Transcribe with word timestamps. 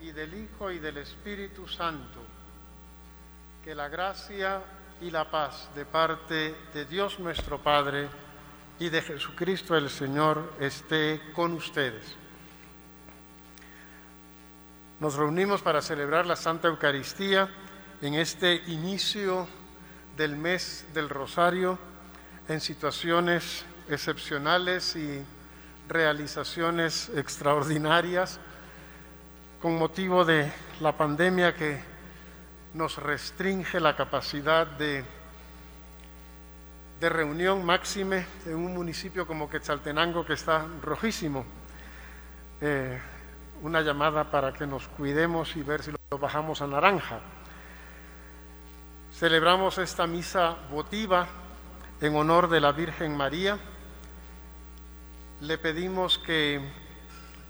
y 0.00 0.12
del 0.12 0.34
Hijo 0.34 0.70
y 0.70 0.78
del 0.78 0.98
Espíritu 0.98 1.66
Santo, 1.66 2.20
que 3.64 3.74
la 3.74 3.88
gracia 3.88 4.62
y 5.00 5.10
la 5.10 5.30
paz 5.30 5.68
de 5.74 5.84
parte 5.84 6.54
de 6.72 6.84
Dios 6.84 7.18
nuestro 7.18 7.62
Padre 7.62 8.08
y 8.78 8.88
de 8.88 9.02
Jesucristo 9.02 9.76
el 9.76 9.90
Señor 9.90 10.54
esté 10.60 11.20
con 11.34 11.52
ustedes. 11.52 12.16
Nos 15.00 15.14
reunimos 15.14 15.62
para 15.62 15.80
celebrar 15.80 16.26
la 16.26 16.36
Santa 16.36 16.68
Eucaristía 16.68 17.48
en 18.02 18.14
este 18.14 18.62
inicio 18.66 19.46
del 20.16 20.36
mes 20.36 20.86
del 20.94 21.08
Rosario 21.08 21.78
en 22.48 22.60
situaciones 22.60 23.64
excepcionales 23.88 24.96
y 24.96 25.22
realizaciones 25.88 27.10
extraordinarias 27.14 28.40
con 29.60 29.76
motivo 29.76 30.24
de 30.24 30.52
la 30.80 30.96
pandemia 30.96 31.54
que 31.56 31.80
nos 32.74 32.96
restringe 32.96 33.80
la 33.80 33.96
capacidad 33.96 34.66
de, 34.66 35.04
reunión 37.00 37.64
máxime 37.64 38.26
en 38.46 38.54
un 38.54 38.74
municipio 38.74 39.26
como 39.26 39.50
Quetzaltenango 39.50 40.24
que 40.24 40.34
está 40.34 40.64
rojísimo. 40.82 41.44
Eh, 42.60 42.98
una 43.62 43.80
llamada 43.80 44.30
para 44.30 44.52
que 44.52 44.66
nos 44.66 44.86
cuidemos 44.88 45.56
y 45.56 45.62
ver 45.62 45.82
si 45.82 45.90
lo 45.90 46.18
bajamos 46.18 46.62
a 46.62 46.66
naranja. 46.68 47.20
Celebramos 49.12 49.78
esta 49.78 50.06
misa 50.06 50.56
votiva 50.70 51.26
en 52.00 52.14
honor 52.14 52.48
de 52.48 52.60
la 52.60 52.70
Virgen 52.70 53.16
María. 53.16 53.58
Le 55.40 55.58
pedimos 55.58 56.18
que 56.18 56.60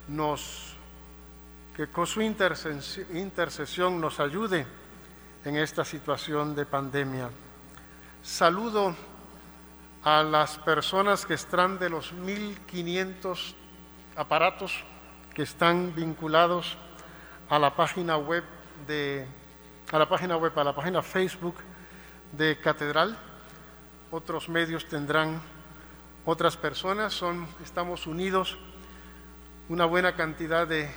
nos 0.09 0.68
que 1.79 1.87
con 1.87 2.09
su 2.09 2.21
intercesión 2.21 4.01
nos 4.01 4.19
ayude 4.19 4.67
en 5.45 5.57
esta 5.57 5.85
situación 5.85 6.57
de 6.57 6.67
pandemia. 6.67 7.31
Saludo 8.21 8.97
a 10.03 10.25
las 10.25 10.59
personas 10.59 11.25
que 11.25 11.35
están 11.35 11.79
de 11.79 11.89
los 11.89 12.13
1.500 12.13 13.55
aparatos 14.17 14.83
que 15.33 15.43
están 15.43 15.95
vinculados 15.95 16.77
a 17.49 17.61
la 17.61 17.77
página 17.77 18.17
web 18.17 18.43
de 18.89 19.25
a 19.93 19.99
la 20.01 20.09
página 20.09 20.37
web, 20.37 20.59
a 20.59 20.65
la 20.65 20.75
página 20.75 21.01
Facebook 21.01 21.55
de 22.33 22.59
Catedral. 22.61 23.17
Otros 24.11 24.49
medios 24.49 24.89
tendrán 24.89 25.41
otras 26.25 26.57
personas, 26.57 27.13
son 27.13 27.47
estamos 27.63 28.09
unidos 28.09 28.59
una 29.69 29.85
buena 29.85 30.17
cantidad 30.17 30.67
de 30.67 30.91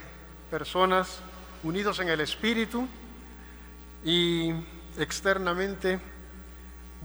personas 0.51 1.21
unidos 1.63 1.99
en 1.99 2.09
el 2.09 2.19
espíritu 2.19 2.85
y 4.03 4.51
externamente 4.97 6.01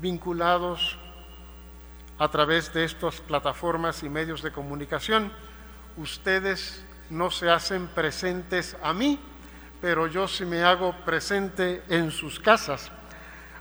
vinculados 0.01 0.99
a 2.19 2.29
través 2.29 2.75
de 2.75 2.85
estas 2.85 3.21
plataformas 3.21 4.03
y 4.03 4.09
medios 4.09 4.43
de 4.43 4.51
comunicación. 4.51 5.33
Ustedes 5.97 6.85
no 7.09 7.31
se 7.31 7.49
hacen 7.49 7.87
presentes 7.87 8.77
a 8.83 8.93
mí, 8.93 9.21
pero 9.81 10.09
yo 10.09 10.27
sí 10.27 10.45
me 10.45 10.65
hago 10.65 10.93
presente 11.05 11.85
en 11.89 12.11
sus 12.11 12.41
casas 12.41 12.91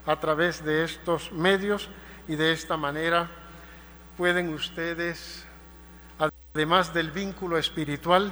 a 0.08 0.20
través 0.20 0.66
de 0.66 0.84
estos 0.84 1.32
medios 1.32 1.90
y 2.28 2.36
de 2.36 2.54
esta 2.54 2.76
manera 2.76 3.30
pueden 4.18 4.52
ustedes, 4.52 5.46
además 6.56 6.92
del 6.92 7.12
vínculo 7.12 7.60
espiritual 7.60 8.32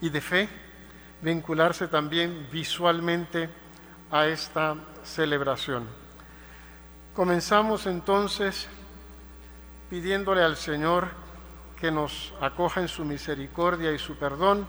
y 0.00 0.10
de 0.10 0.20
fe, 0.20 0.48
vincularse 1.22 1.88
también 1.88 2.48
visualmente 2.50 3.48
a 4.10 4.26
esta 4.26 4.76
celebración. 5.02 5.86
Comenzamos 7.14 7.86
entonces 7.86 8.68
pidiéndole 9.90 10.42
al 10.42 10.56
Señor 10.56 11.08
que 11.80 11.90
nos 11.90 12.32
acoja 12.40 12.80
en 12.80 12.88
su 12.88 13.04
misericordia 13.04 13.92
y 13.92 13.98
su 13.98 14.16
perdón 14.16 14.66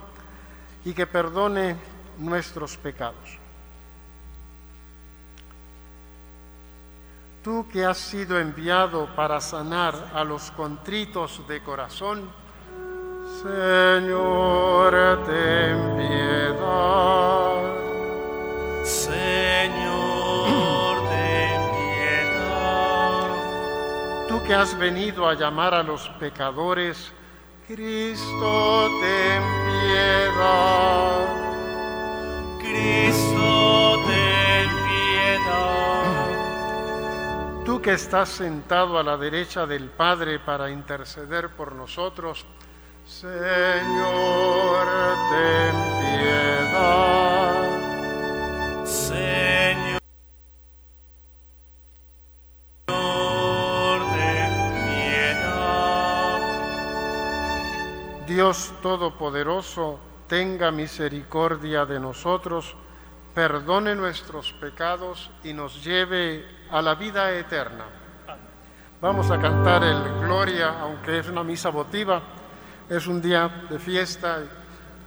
y 0.84 0.94
que 0.94 1.06
perdone 1.06 1.76
nuestros 2.18 2.76
pecados. 2.76 3.38
Tú 7.42 7.66
que 7.72 7.84
has 7.84 7.98
sido 7.98 8.38
enviado 8.38 9.14
para 9.16 9.40
sanar 9.40 10.10
a 10.14 10.24
los 10.24 10.50
contritos 10.50 11.46
de 11.48 11.62
corazón, 11.62 12.30
Señor, 13.38 14.92
ten 15.24 15.96
piedad. 15.96 17.62
Señor, 18.84 20.28
ten 21.08 21.60
piedad. 21.78 23.28
Tú 24.28 24.42
que 24.42 24.52
has 24.54 24.76
venido 24.78 25.26
a 25.26 25.34
llamar 25.34 25.72
a 25.74 25.82
los 25.82 26.08
pecadores, 26.20 27.12
Cristo, 27.66 28.88
ten 29.00 29.42
piedad. 29.64 31.28
Cristo, 32.58 33.96
ten 34.06 34.68
piedad. 34.88 36.34
Tú 37.64 37.80
que 37.80 37.92
estás 37.92 38.28
sentado 38.28 38.98
a 38.98 39.02
la 39.02 39.16
derecha 39.16 39.66
del 39.66 39.88
Padre 39.88 40.40
para 40.40 40.70
interceder 40.70 41.48
por 41.50 41.74
nosotros, 41.74 42.44
Señor, 43.10 44.86
ten 45.30 45.74
piedad. 46.00 47.66
Señor, 48.86 49.98
ten 54.14 54.52
piedad. 54.86 56.40
Dios 58.28 58.72
Todopoderoso, 58.80 59.98
tenga 60.28 60.70
misericordia 60.70 61.84
de 61.84 61.98
nosotros, 61.98 62.76
perdone 63.34 63.96
nuestros 63.96 64.52
pecados 64.52 65.30
y 65.42 65.52
nos 65.52 65.84
lleve 65.84 66.46
a 66.70 66.80
la 66.80 66.94
vida 66.94 67.32
eterna. 67.32 67.86
Vamos 69.00 69.30
a 69.32 69.40
cantar 69.40 69.82
el 69.82 70.00
Gloria, 70.20 70.78
aunque 70.80 71.18
es 71.18 71.28
una 71.28 71.42
misa 71.42 71.70
votiva, 71.70 72.22
es 72.90 73.06
un 73.06 73.22
día 73.22 73.66
de 73.70 73.78
fiesta. 73.78 74.40
y 74.44 74.50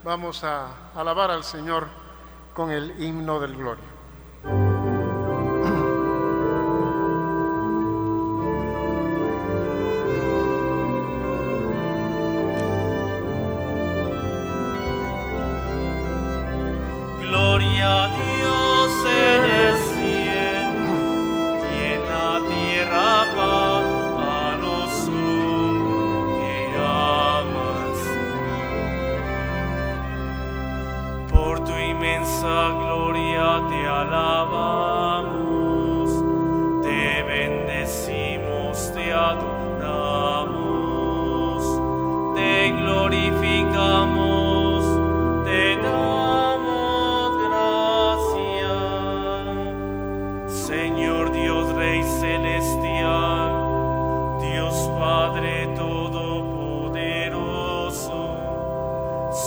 Vamos 0.04 0.42
a 0.42 0.90
alabar 0.94 1.30
al 1.30 1.44
Señor 1.44 1.86
con 2.54 2.70
el 2.70 3.00
himno 3.02 3.38
del 3.38 3.54
Gloria. 3.56 3.93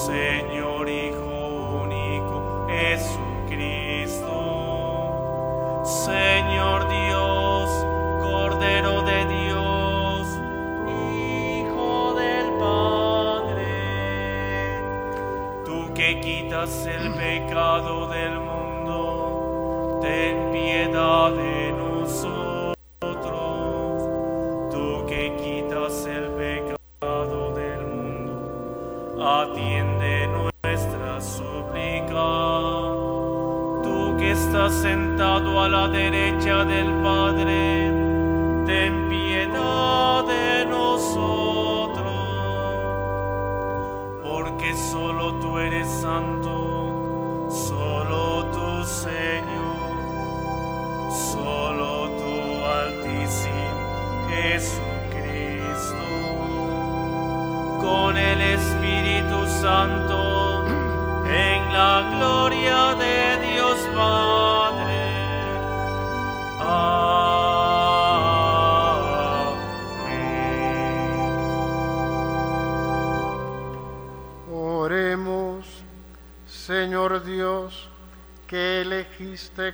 Señor 0.08 0.57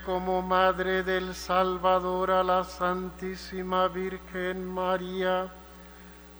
como 0.04 0.42
Madre 0.42 1.02
del 1.02 1.34
Salvador 1.34 2.30
a 2.30 2.42
la 2.42 2.64
Santísima 2.64 3.88
Virgen 3.88 4.62
María, 4.62 5.48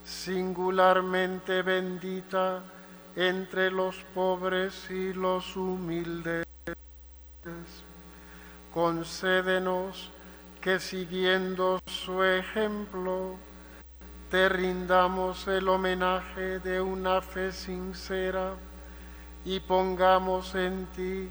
singularmente 0.05 1.62
bendita 1.62 2.62
entre 3.17 3.71
los 3.71 3.97
pobres 4.15 4.91
y 4.91 5.15
los 5.15 5.56
humildes. 5.56 6.44
Concédenos 8.75 10.11
que 10.61 10.79
siguiendo 10.79 11.81
su 11.87 12.23
ejemplo, 12.23 13.37
te 14.31 14.50
rindamos 14.50 15.49
el 15.49 15.69
homenaje 15.69 16.59
de 16.59 16.79
una 16.81 17.23
fe 17.23 17.53
sincera 17.53 18.53
y 19.47 19.61
pongamos 19.61 20.55
en 20.55 20.87
ti 20.94 21.31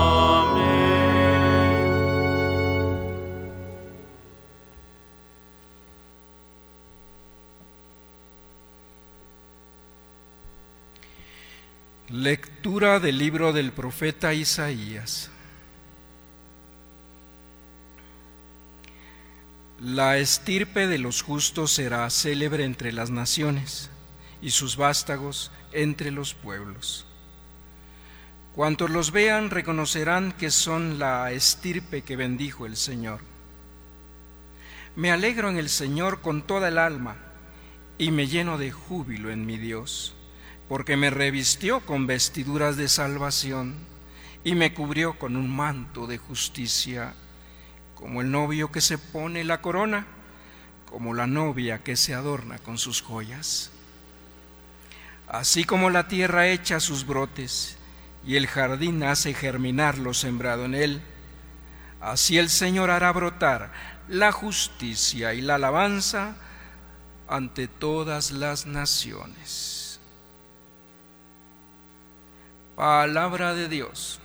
Lectura 12.21 12.99
del 12.99 13.17
libro 13.17 13.51
del 13.51 13.71
profeta 13.71 14.31
Isaías. 14.35 15.31
La 19.79 20.19
estirpe 20.19 20.85
de 20.85 20.99
los 20.99 21.23
justos 21.23 21.71
será 21.71 22.07
célebre 22.11 22.63
entre 22.63 22.91
las 22.91 23.09
naciones 23.09 23.89
y 24.39 24.51
sus 24.51 24.77
vástagos 24.77 25.51
entre 25.71 26.11
los 26.11 26.35
pueblos. 26.35 27.07
Cuantos 28.53 28.91
los 28.91 29.09
vean 29.09 29.49
reconocerán 29.49 30.31
que 30.31 30.51
son 30.51 30.99
la 30.99 31.31
estirpe 31.31 32.03
que 32.03 32.17
bendijo 32.17 32.67
el 32.67 32.77
Señor. 32.77 33.21
Me 34.95 35.11
alegro 35.11 35.49
en 35.49 35.57
el 35.57 35.69
Señor 35.69 36.21
con 36.21 36.45
toda 36.45 36.67
el 36.67 36.77
alma 36.77 37.15
y 37.97 38.11
me 38.11 38.27
lleno 38.27 38.59
de 38.59 38.71
júbilo 38.71 39.31
en 39.31 39.47
mi 39.47 39.57
Dios, 39.57 40.15
porque 40.71 40.95
me 40.95 41.09
revistió 41.09 41.81
con 41.81 42.07
vestiduras 42.07 42.77
de 42.77 42.87
salvación 42.87 43.75
y 44.45 44.55
me 44.55 44.73
cubrió 44.73 45.19
con 45.19 45.35
un 45.35 45.53
manto 45.53 46.07
de 46.07 46.17
justicia, 46.17 47.13
como 47.93 48.21
el 48.21 48.31
novio 48.31 48.71
que 48.71 48.79
se 48.79 48.97
pone 48.97 49.43
la 49.43 49.61
corona, 49.61 50.07
como 50.85 51.13
la 51.13 51.27
novia 51.27 51.83
que 51.83 51.97
se 51.97 52.13
adorna 52.13 52.57
con 52.57 52.77
sus 52.77 53.01
joyas. 53.01 53.69
Así 55.27 55.65
como 55.65 55.89
la 55.89 56.07
tierra 56.07 56.47
echa 56.47 56.79
sus 56.79 57.05
brotes 57.05 57.77
y 58.25 58.37
el 58.37 58.47
jardín 58.47 59.03
hace 59.03 59.33
germinar 59.33 59.97
lo 59.97 60.13
sembrado 60.13 60.63
en 60.63 60.75
él, 60.75 61.01
así 61.99 62.37
el 62.37 62.49
Señor 62.49 62.91
hará 62.91 63.11
brotar 63.11 63.73
la 64.07 64.31
justicia 64.31 65.33
y 65.33 65.41
la 65.41 65.55
alabanza 65.55 66.37
ante 67.27 67.67
todas 67.67 68.31
las 68.31 68.65
naciones. 68.65 69.70
Palabra 72.81 73.53
de 73.53 73.69
Dios. 73.69 74.19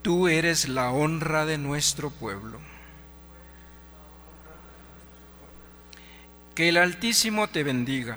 Tú 0.00 0.28
eres 0.28 0.66
la 0.66 0.92
honra 0.92 1.44
de 1.44 1.58
nuestro 1.58 2.08
pueblo. 2.08 2.58
Que 6.54 6.70
el 6.70 6.78
Altísimo 6.78 7.50
te 7.50 7.64
bendiga, 7.64 8.16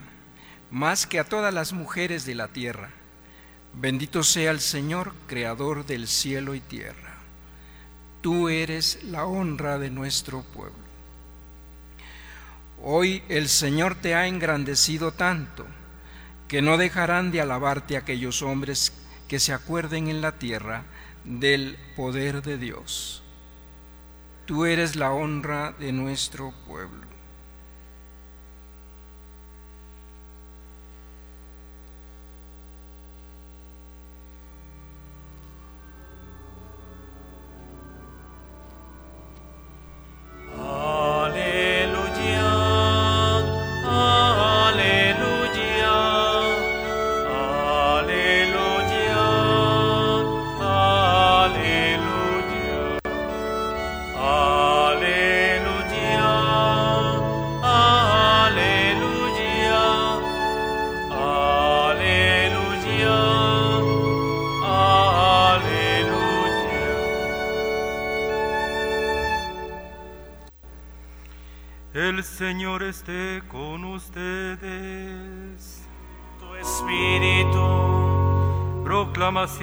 más 0.72 1.06
que 1.06 1.20
a 1.20 1.25
todas 1.25 1.54
las 1.54 1.74
mujeres 1.74 2.25
de 2.25 2.36
la 2.36 2.48
tierra. 2.48 2.92
Bendito 3.74 4.24
sea 4.24 4.52
el 4.52 4.62
Señor, 4.62 5.14
Creador 5.28 5.86
del 5.86 6.08
cielo 6.08 6.56
y 6.56 6.62
tierra. 6.62 7.18
Tú 8.22 8.48
eres 8.48 9.04
la 9.04 9.25
honra 9.25 9.78
de 9.78 9.90
nuestro 9.90 10.42
pueblo. 10.42 10.85
Hoy 12.88 13.24
el 13.30 13.50
Señor 13.50 13.96
te 13.96 14.13
ha 14.13 14.27
engrandecido 14.27 15.12
tanto 15.12 15.65
que 16.48 16.62
no 16.62 16.77
dejarán 16.77 17.32
de 17.32 17.42
alabarte 17.42 17.98
aquellos 17.98 18.44
hombres 18.44 18.94
que 19.27 19.39
se 19.39 19.54
acuerden 19.54 20.08
en 20.08 20.22
la 20.22 20.34
tierra 20.34 20.84
del 21.24 21.80
poder 21.96 22.44
de 22.44 22.60
Dios. 22.60 23.24
Tú 24.46 24.65
eres 24.65 24.96
la 24.96 25.12
honra 25.12 25.74
de 25.80 25.92
nuestro 25.94 26.54
pueblo. 26.68 27.14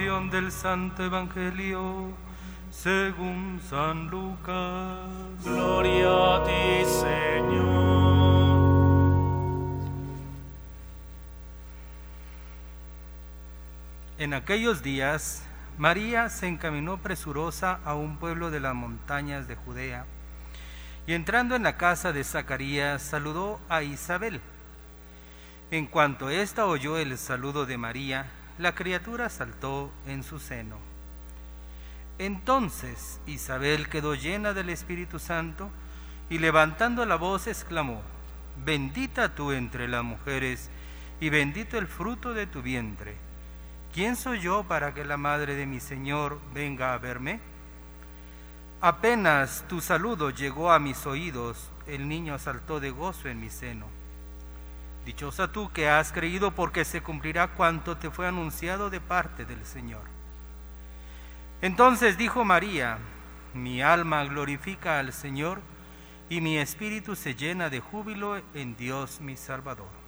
Proclamación 0.03 0.29
del 0.31 0.51
Santo 0.51 1.03
Evangelio 1.05 2.11
según 2.71 3.61
San 3.69 4.09
Lucas. 4.09 4.99
Gloria 5.45 6.35
a 6.35 6.43
ti, 6.43 6.85
Señor. 6.85 8.33
En 14.17 14.33
aquellos 14.33 14.83
días, 14.83 15.45
María 15.77 16.27
se 16.29 16.47
encaminó 16.47 16.97
presurosa 16.97 17.79
a 17.85 17.95
un 17.95 18.17
pueblo 18.17 18.51
de 18.51 18.59
las 18.59 18.75
montañas 18.75 19.47
de 19.47 19.55
Judea, 19.55 20.05
y 21.07 21.13
entrando 21.13 21.55
en 21.55 21.63
la 21.63 21.77
casa 21.77 22.11
de 22.11 22.25
Zacarías, 22.25 23.01
saludó 23.01 23.61
a 23.69 23.83
Isabel. 23.83 24.41
En 25.71 25.87
cuanto 25.87 26.29
ésta 26.29 26.65
oyó 26.65 26.97
el 26.97 27.17
saludo 27.17 27.65
de 27.65 27.77
María, 27.77 28.25
la 28.57 28.75
criatura 28.75 29.29
saltó 29.29 29.91
en 30.05 30.23
su 30.23 30.39
seno. 30.39 30.77
Entonces 32.19 33.19
Isabel 33.25 33.89
quedó 33.89 34.13
llena 34.15 34.53
del 34.53 34.69
Espíritu 34.69 35.19
Santo 35.19 35.69
y 36.29 36.37
levantando 36.37 37.05
la 37.05 37.15
voz 37.15 37.47
exclamó, 37.47 38.01
Bendita 38.63 39.33
tú 39.33 39.51
entre 39.51 39.87
las 39.87 40.03
mujeres 40.03 40.69
y 41.19 41.29
bendito 41.29 41.77
el 41.77 41.87
fruto 41.87 42.33
de 42.33 42.45
tu 42.45 42.61
vientre. 42.61 43.15
¿Quién 43.93 44.15
soy 44.15 44.39
yo 44.39 44.63
para 44.63 44.93
que 44.93 45.05
la 45.05 45.17
madre 45.17 45.55
de 45.55 45.65
mi 45.65 45.79
Señor 45.79 46.39
venga 46.53 46.93
a 46.93 46.97
verme? 46.97 47.39
Apenas 48.81 49.65
tu 49.67 49.81
saludo 49.81 50.29
llegó 50.29 50.71
a 50.71 50.79
mis 50.79 51.05
oídos, 51.05 51.71
el 51.87 52.07
niño 52.07 52.37
saltó 52.37 52.79
de 52.79 52.91
gozo 52.91 53.29
en 53.29 53.39
mi 53.39 53.49
seno. 53.49 54.02
Dichosa 55.05 55.51
tú 55.51 55.71
que 55.71 55.89
has 55.89 56.11
creído 56.11 56.51
porque 56.51 56.85
se 56.85 57.01
cumplirá 57.01 57.49
cuanto 57.49 57.97
te 57.97 58.09
fue 58.09 58.27
anunciado 58.27 58.89
de 58.89 59.01
parte 59.01 59.45
del 59.45 59.65
Señor. 59.65 60.03
Entonces 61.61 62.17
dijo 62.17 62.45
María, 62.45 62.97
mi 63.53 63.81
alma 63.81 64.23
glorifica 64.25 64.99
al 64.99 65.13
Señor 65.13 65.61
y 66.29 66.41
mi 66.41 66.57
espíritu 66.57 67.15
se 67.15 67.35
llena 67.35 67.69
de 67.69 67.79
júbilo 67.79 68.41
en 68.53 68.75
Dios 68.75 69.21
mi 69.21 69.35
Salvador. 69.35 70.03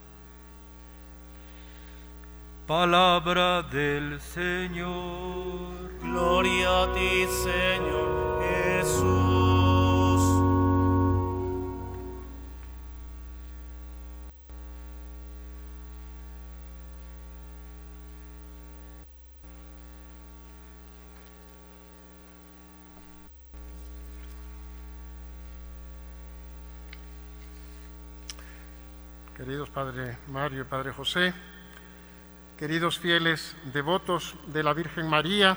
Palabra 2.68 3.62
del 3.62 4.20
Señor. 4.20 5.92
Gloria 6.02 6.84
a 6.84 6.94
ti, 6.94 7.28
Señor 7.44 8.42
Jesús. 8.42 9.45
Queridos 29.46 29.70
Padre 29.70 30.18
Mario 30.32 30.62
y 30.62 30.64
Padre 30.64 30.92
José, 30.92 31.32
queridos 32.58 32.98
fieles 32.98 33.56
devotos 33.72 34.34
de 34.48 34.64
la 34.64 34.74
Virgen 34.74 35.08
María, 35.08 35.56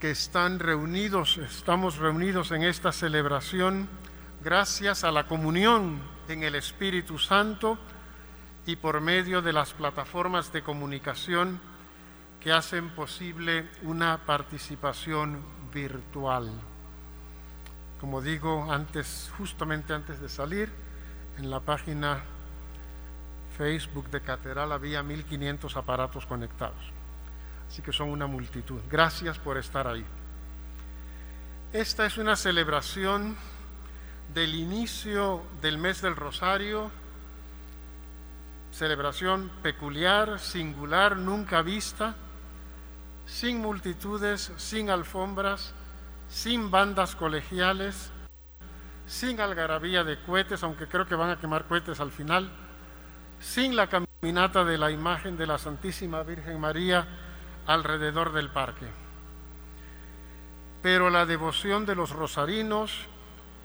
que 0.00 0.10
están 0.10 0.58
reunidos, 0.58 1.36
estamos 1.36 1.98
reunidos 1.98 2.50
en 2.52 2.62
esta 2.62 2.92
celebración 2.92 3.90
gracias 4.42 5.04
a 5.04 5.12
la 5.12 5.26
comunión 5.26 6.00
en 6.28 6.44
el 6.44 6.54
Espíritu 6.54 7.18
Santo 7.18 7.76
y 8.64 8.76
por 8.76 9.02
medio 9.02 9.42
de 9.42 9.52
las 9.52 9.74
plataformas 9.74 10.54
de 10.54 10.62
comunicación 10.62 11.60
que 12.40 12.52
hacen 12.52 12.88
posible 12.88 13.68
una 13.82 14.24
participación 14.24 15.42
virtual. 15.74 16.50
Como 18.00 18.22
digo 18.22 18.72
antes, 18.72 19.30
justamente 19.36 19.92
antes 19.92 20.22
de 20.22 20.30
salir, 20.30 20.79
en 21.40 21.48
la 21.50 21.60
página 21.60 22.20
Facebook 23.56 24.10
de 24.10 24.20
Catedral 24.20 24.72
había 24.72 25.02
1500 25.02 25.74
aparatos 25.74 26.26
conectados. 26.26 26.82
Así 27.66 27.80
que 27.80 27.92
son 27.92 28.10
una 28.10 28.26
multitud. 28.26 28.80
Gracias 28.90 29.38
por 29.38 29.56
estar 29.56 29.86
ahí. 29.86 30.04
Esta 31.72 32.04
es 32.04 32.18
una 32.18 32.36
celebración 32.36 33.36
del 34.34 34.54
inicio 34.54 35.42
del 35.62 35.78
mes 35.78 36.02
del 36.02 36.14
Rosario, 36.14 36.90
celebración 38.70 39.50
peculiar, 39.62 40.38
singular, 40.38 41.16
nunca 41.16 41.62
vista, 41.62 42.16
sin 43.24 43.60
multitudes, 43.60 44.52
sin 44.58 44.90
alfombras, 44.90 45.72
sin 46.28 46.70
bandas 46.70 47.16
colegiales, 47.16 48.10
sin 49.10 49.40
algarabía 49.40 50.04
de 50.04 50.22
cohetes, 50.22 50.62
aunque 50.62 50.86
creo 50.86 51.04
que 51.04 51.16
van 51.16 51.30
a 51.30 51.40
quemar 51.40 51.64
cohetes 51.64 51.98
al 51.98 52.12
final, 52.12 52.48
sin 53.40 53.74
la 53.74 53.88
caminata 53.88 54.64
de 54.64 54.78
la 54.78 54.92
imagen 54.92 55.36
de 55.36 55.48
la 55.48 55.58
Santísima 55.58 56.22
Virgen 56.22 56.60
María 56.60 57.08
alrededor 57.66 58.32
del 58.32 58.50
parque. 58.50 58.86
Pero 60.80 61.10
la 61.10 61.26
devoción 61.26 61.86
de 61.86 61.96
los 61.96 62.10
rosarinos 62.10 62.92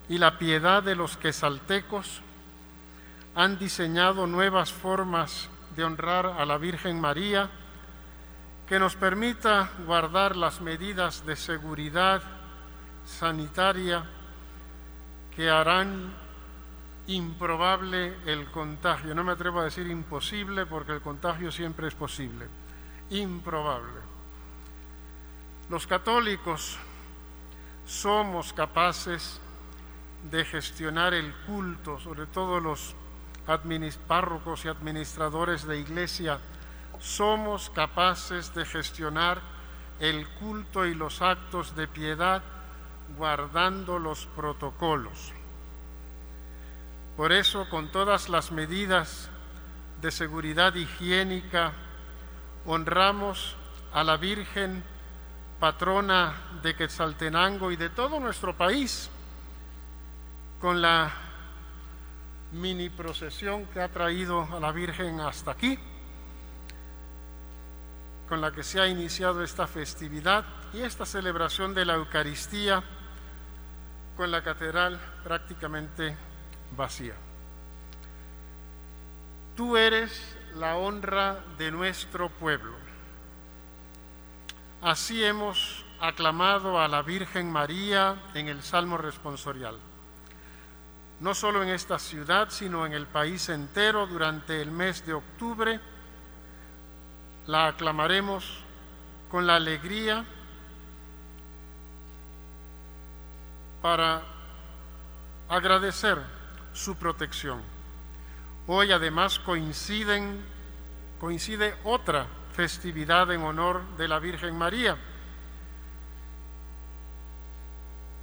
y 0.09 0.17
la 0.17 0.39
piedad 0.39 0.81
de 0.81 0.95
los 0.95 1.15
quesaltecos 1.15 2.21
han 3.35 3.59
diseñado 3.59 4.25
nuevas 4.25 4.73
formas 4.73 5.47
de 5.75 5.83
honrar 5.83 6.25
a 6.25 6.43
la 6.47 6.57
Virgen 6.57 6.99
María 6.99 7.51
que 8.67 8.79
nos 8.79 8.95
permita 8.95 9.69
guardar 9.85 10.35
las 10.35 10.59
medidas 10.59 11.23
de 11.23 11.35
seguridad 11.35 12.23
sanitaria 13.05 14.05
que 15.35 15.49
harán 15.49 16.13
improbable 17.07 18.15
el 18.25 18.49
contagio. 18.51 19.13
No 19.13 19.23
me 19.23 19.33
atrevo 19.33 19.59
a 19.59 19.65
decir 19.65 19.87
imposible 19.87 20.65
porque 20.65 20.93
el 20.93 21.01
contagio 21.01 21.51
siempre 21.51 21.87
es 21.87 21.93
posible. 21.93 22.47
Improbable. 23.09 24.01
Los 25.69 25.85
católicos 25.87 26.77
somos 27.85 28.53
capaces 28.53 29.39
de 30.31 30.45
gestionar 30.45 31.13
el 31.13 31.33
culto, 31.45 31.99
sobre 31.99 32.25
todo 32.25 32.59
los 32.59 32.95
párrocos 34.07 34.65
y 34.65 34.67
administradores 34.67 35.67
de 35.67 35.79
iglesia, 35.79 36.39
somos 36.99 37.69
capaces 37.69 38.53
de 38.55 38.65
gestionar 38.65 39.39
el 39.99 40.27
culto 40.39 40.85
y 40.85 40.95
los 40.95 41.21
actos 41.21 41.75
de 41.75 41.87
piedad 41.87 42.41
guardando 43.17 43.99
los 43.99 44.25
protocolos. 44.27 45.33
Por 47.17 47.31
eso, 47.31 47.69
con 47.69 47.91
todas 47.91 48.27
las 48.29 48.51
medidas 48.51 49.29
de 50.01 50.11
seguridad 50.11 50.75
higiénica, 50.75 51.73
honramos 52.65 53.55
a 53.93 54.03
la 54.03 54.17
Virgen, 54.17 54.83
patrona 55.59 56.33
de 56.61 56.75
Quetzaltenango 56.75 57.71
y 57.71 57.77
de 57.77 57.89
todo 57.89 58.19
nuestro 58.19 58.55
país, 58.55 59.09
con 60.59 60.81
la 60.81 61.11
mini 62.51 62.89
procesión 62.89 63.65
que 63.67 63.81
ha 63.81 63.89
traído 63.89 64.43
a 64.43 64.59
la 64.59 64.71
Virgen 64.71 65.19
hasta 65.21 65.51
aquí, 65.51 65.79
con 68.27 68.41
la 68.41 68.51
que 68.51 68.63
se 68.63 68.79
ha 68.79 68.87
iniciado 68.87 69.43
esta 69.43 69.67
festividad 69.67 70.45
y 70.73 70.81
esta 70.81 71.05
celebración 71.05 71.73
de 71.73 71.85
la 71.85 71.93
Eucaristía 71.93 72.83
con 74.17 74.31
la 74.31 74.43
catedral 74.43 74.99
prácticamente 75.23 76.15
vacía. 76.75 77.13
Tú 79.55 79.77
eres 79.77 80.37
la 80.55 80.77
honra 80.77 81.39
de 81.57 81.71
nuestro 81.71 82.29
pueblo. 82.29 82.73
Así 84.81 85.23
hemos 85.23 85.85
aclamado 85.99 86.79
a 86.79 86.87
la 86.87 87.01
Virgen 87.01 87.51
María 87.51 88.21
en 88.33 88.47
el 88.47 88.61
Salmo 88.61 88.97
responsorial. 88.97 89.77
No 91.19 91.33
solo 91.33 91.63
en 91.63 91.69
esta 91.69 91.97
ciudad, 91.97 92.49
sino 92.49 92.85
en 92.85 92.93
el 92.93 93.07
país 93.07 93.47
entero 93.49 94.05
durante 94.05 94.61
el 94.61 94.71
mes 94.71 95.05
de 95.05 95.13
octubre, 95.13 95.79
la 97.47 97.67
aclamaremos 97.67 98.59
con 99.29 99.45
la 99.45 99.55
alegría 99.55 100.25
para 103.81 104.21
agradecer 105.49 106.17
su 106.73 106.95
protección. 106.95 107.61
Hoy 108.67 108.91
además 108.91 109.39
coincide 109.39 110.33
otra 111.83 112.25
festividad 112.53 113.31
en 113.31 113.41
honor 113.43 113.83
de 113.97 114.07
la 114.07 114.17
Virgen 114.19 114.57
María. 114.57 114.97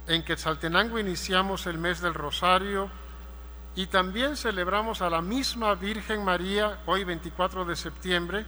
En 0.07 0.23
Quetzaltenango 0.23 0.99
iniciamos 0.99 1.65
el 1.65 1.77
mes 1.77 2.01
del 2.01 2.13
Rosario 2.13 2.89
y 3.75 3.87
también 3.87 4.35
celebramos 4.35 5.01
a 5.01 5.09
la 5.09 5.21
misma 5.21 5.75
Virgen 5.75 6.25
María 6.25 6.79
hoy 6.85 7.05
24 7.05 7.63
de 7.63 7.75
septiembre 7.77 8.45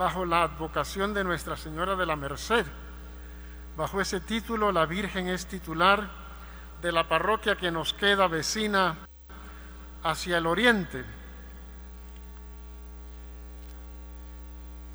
bajo 0.00 0.24
la 0.24 0.44
advocación 0.44 1.12
de 1.12 1.22
Nuestra 1.22 1.58
Señora 1.58 1.94
de 1.94 2.06
la 2.06 2.16
Merced. 2.16 2.64
Bajo 3.76 4.00
ese 4.00 4.20
título 4.20 4.72
la 4.72 4.86
Virgen 4.86 5.28
es 5.28 5.44
titular 5.44 6.08
de 6.80 6.90
la 6.90 7.06
parroquia 7.06 7.56
que 7.56 7.70
nos 7.70 7.92
queda 7.92 8.26
vecina 8.26 8.96
hacia 10.02 10.38
el 10.38 10.46
oriente. 10.46 11.04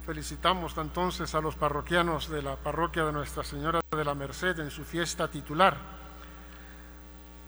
Felicitamos 0.08 0.76
entonces 0.76 1.36
a 1.36 1.40
los 1.40 1.54
parroquianos 1.56 2.28
de 2.28 2.42
la 2.42 2.56
parroquia 2.56 3.06
de 3.06 3.12
Nuestra 3.12 3.44
Señora 3.44 3.82
de 3.92 4.04
la 4.04 4.16
Merced 4.16 4.60
en 4.60 4.72
su 4.72 4.84
fiesta 4.84 5.28
titular. 5.28 5.78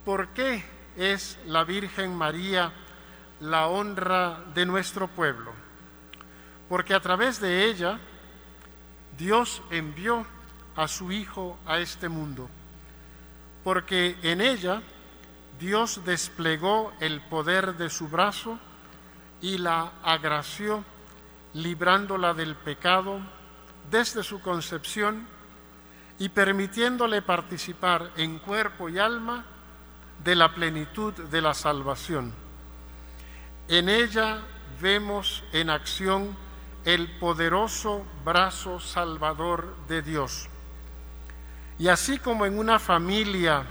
¿Por 0.06 0.28
qué 0.28 0.64
es 0.96 1.40
la 1.48 1.64
Virgen 1.64 2.16
María 2.16 2.72
la 3.40 3.66
honra 3.66 4.42
de 4.54 4.64
nuestro 4.68 5.08
pueblo? 5.08 5.67
Porque 6.70 6.94
a 6.94 7.00
través 7.00 7.40
de 7.40 7.66
ella 7.66 8.00
Dios 9.18 9.62
envió 9.72 10.26
a 10.76 10.88
su 10.88 11.12
Hijo 11.12 11.58
a 11.66 11.80
este 11.80 12.10
mundo. 12.10 12.50
Porque 13.64 14.18
en 14.22 14.42
ella 14.42 14.82
Dios 15.60 16.02
desplegó 16.06 16.94
el 17.00 17.22
poder 17.22 17.76
de 17.78 17.90
su 17.90 18.08
brazo 18.08 18.60
y 19.42 19.58
la 19.58 19.92
agració 20.04 20.84
librándola 21.54 22.34
del 22.34 22.56
pecado 22.56 23.20
desde 23.90 24.24
su 24.24 24.42
concepción 24.42 25.28
y 26.20 26.30
permitiéndole 26.30 27.22
participar 27.22 28.12
en 28.18 28.40
cuerpo 28.40 28.90
y 28.90 29.00
alma 29.00 29.46
de 30.24 30.36
la 30.36 30.54
plenitud 30.54 31.14
de 31.14 31.42
la 31.42 31.54
salvación. 31.54 32.34
En 33.68 33.90
ella 33.90 34.42
vemos 34.82 35.44
en 35.52 35.70
acción 35.70 36.36
el 36.88 37.10
poderoso 37.20 38.06
brazo 38.24 38.80
salvador 38.80 39.76
de 39.90 40.02
Dios. 40.02 40.48
Y 41.78 41.90
así 41.90 42.18
como 42.18 42.46
en 42.46 42.58
una 42.58 42.80
familia 42.80 43.66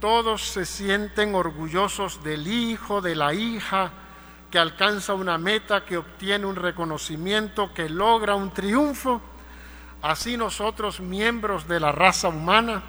todos 0.00 0.42
se 0.42 0.66
sienten 0.66 1.36
orgullosos 1.36 2.24
del 2.24 2.48
hijo, 2.48 3.00
de 3.00 3.14
la 3.14 3.34
hija, 3.34 3.92
que 4.50 4.58
alcanza 4.58 5.14
una 5.14 5.38
meta, 5.38 5.84
que 5.84 5.96
obtiene 5.96 6.44
un 6.44 6.56
reconocimiento, 6.56 7.72
que 7.72 7.88
logra 7.88 8.34
un 8.34 8.52
triunfo, 8.52 9.20
así 10.02 10.36
nosotros, 10.36 10.98
miembros 10.98 11.68
de 11.68 11.78
la 11.78 11.92
raza 11.92 12.30
humana, 12.30 12.82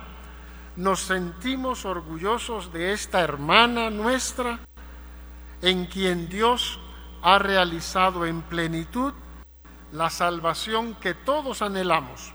nos 0.75 1.01
sentimos 1.01 1.85
orgullosos 1.85 2.73
de 2.73 2.93
esta 2.93 3.19
hermana 3.21 3.91
nuestra, 3.91 4.57
en 5.61 5.85
quien 5.85 6.29
Dios 6.29 6.79
ha 7.21 7.39
realizado 7.39 8.25
en 8.25 8.41
plenitud 8.41 9.13
la 9.91 10.09
salvación 10.09 10.95
que 10.95 11.13
todos 11.13 11.61
anhelamos, 11.61 12.31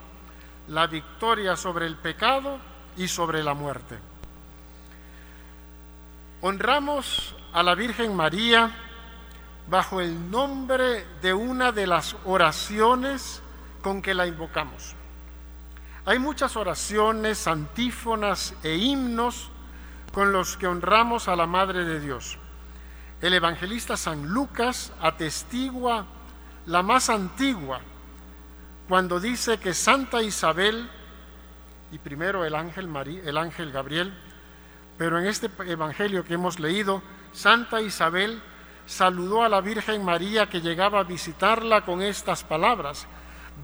la 0.69 0.87
victoria 0.87 1.57
sobre 1.57 1.87
el 1.87 1.97
pecado 1.97 2.59
y 2.97 3.09
sobre 3.09 3.43
la 3.43 3.55
muerte. 3.55 3.99
Honramos 6.41 7.35
a 7.53 7.63
la 7.63 7.75
Virgen 7.75 8.15
María, 8.15 8.71
bajo 9.67 10.01
el 10.01 10.31
nombre 10.31 11.07
de 11.23 11.33
una 11.33 11.73
de 11.73 11.87
las 11.87 12.17
oraciones 12.25 13.41
con 13.83 14.03
que 14.03 14.13
la 14.13 14.27
invocamos. 14.27 14.95
Hay 16.05 16.19
muchas 16.19 16.57
oraciones, 16.57 17.47
antífonas 17.47 18.55
e 18.63 18.77
himnos 18.77 19.49
con 20.13 20.33
los 20.33 20.59
que 20.59 20.67
honramos 20.67 21.29
a 21.29 21.37
la 21.37 21.47
Madre 21.47 21.85
de 21.85 21.99
Dios. 21.99 22.39
El 23.21 23.33
evangelista 23.35 23.97
San 23.97 24.29
Lucas 24.29 24.93
atestigua 25.01 26.07
la 26.67 26.83
más 26.83 27.11
antigua 27.11 27.81
cuando 28.89 29.21
dice 29.21 29.59
que 29.59 29.73
Santa 29.75 30.23
Isabel 30.23 30.89
y 31.91 31.99
primero 31.99 32.45
el 32.45 32.55
ángel 32.55 32.89
María, 32.89 33.23
el 33.25 33.39
ángel 33.39 33.73
Gabriel, 33.73 34.13
pero 34.99 35.19
en 35.19 35.27
este 35.27 35.51
evangelio 35.67 36.25
que 36.25 36.35
hemos 36.35 36.59
leído, 36.59 37.03
Santa 37.33 37.81
Isabel 37.81 38.43
saludó 38.87 39.43
a 39.43 39.49
la 39.49 39.61
Virgen 39.61 40.05
María 40.05 40.49
que 40.49 40.61
llegaba 40.61 41.01
a 41.01 41.05
visitarla 41.05 41.85
con 41.85 42.03
estas 42.03 42.45
palabras, 42.45 43.07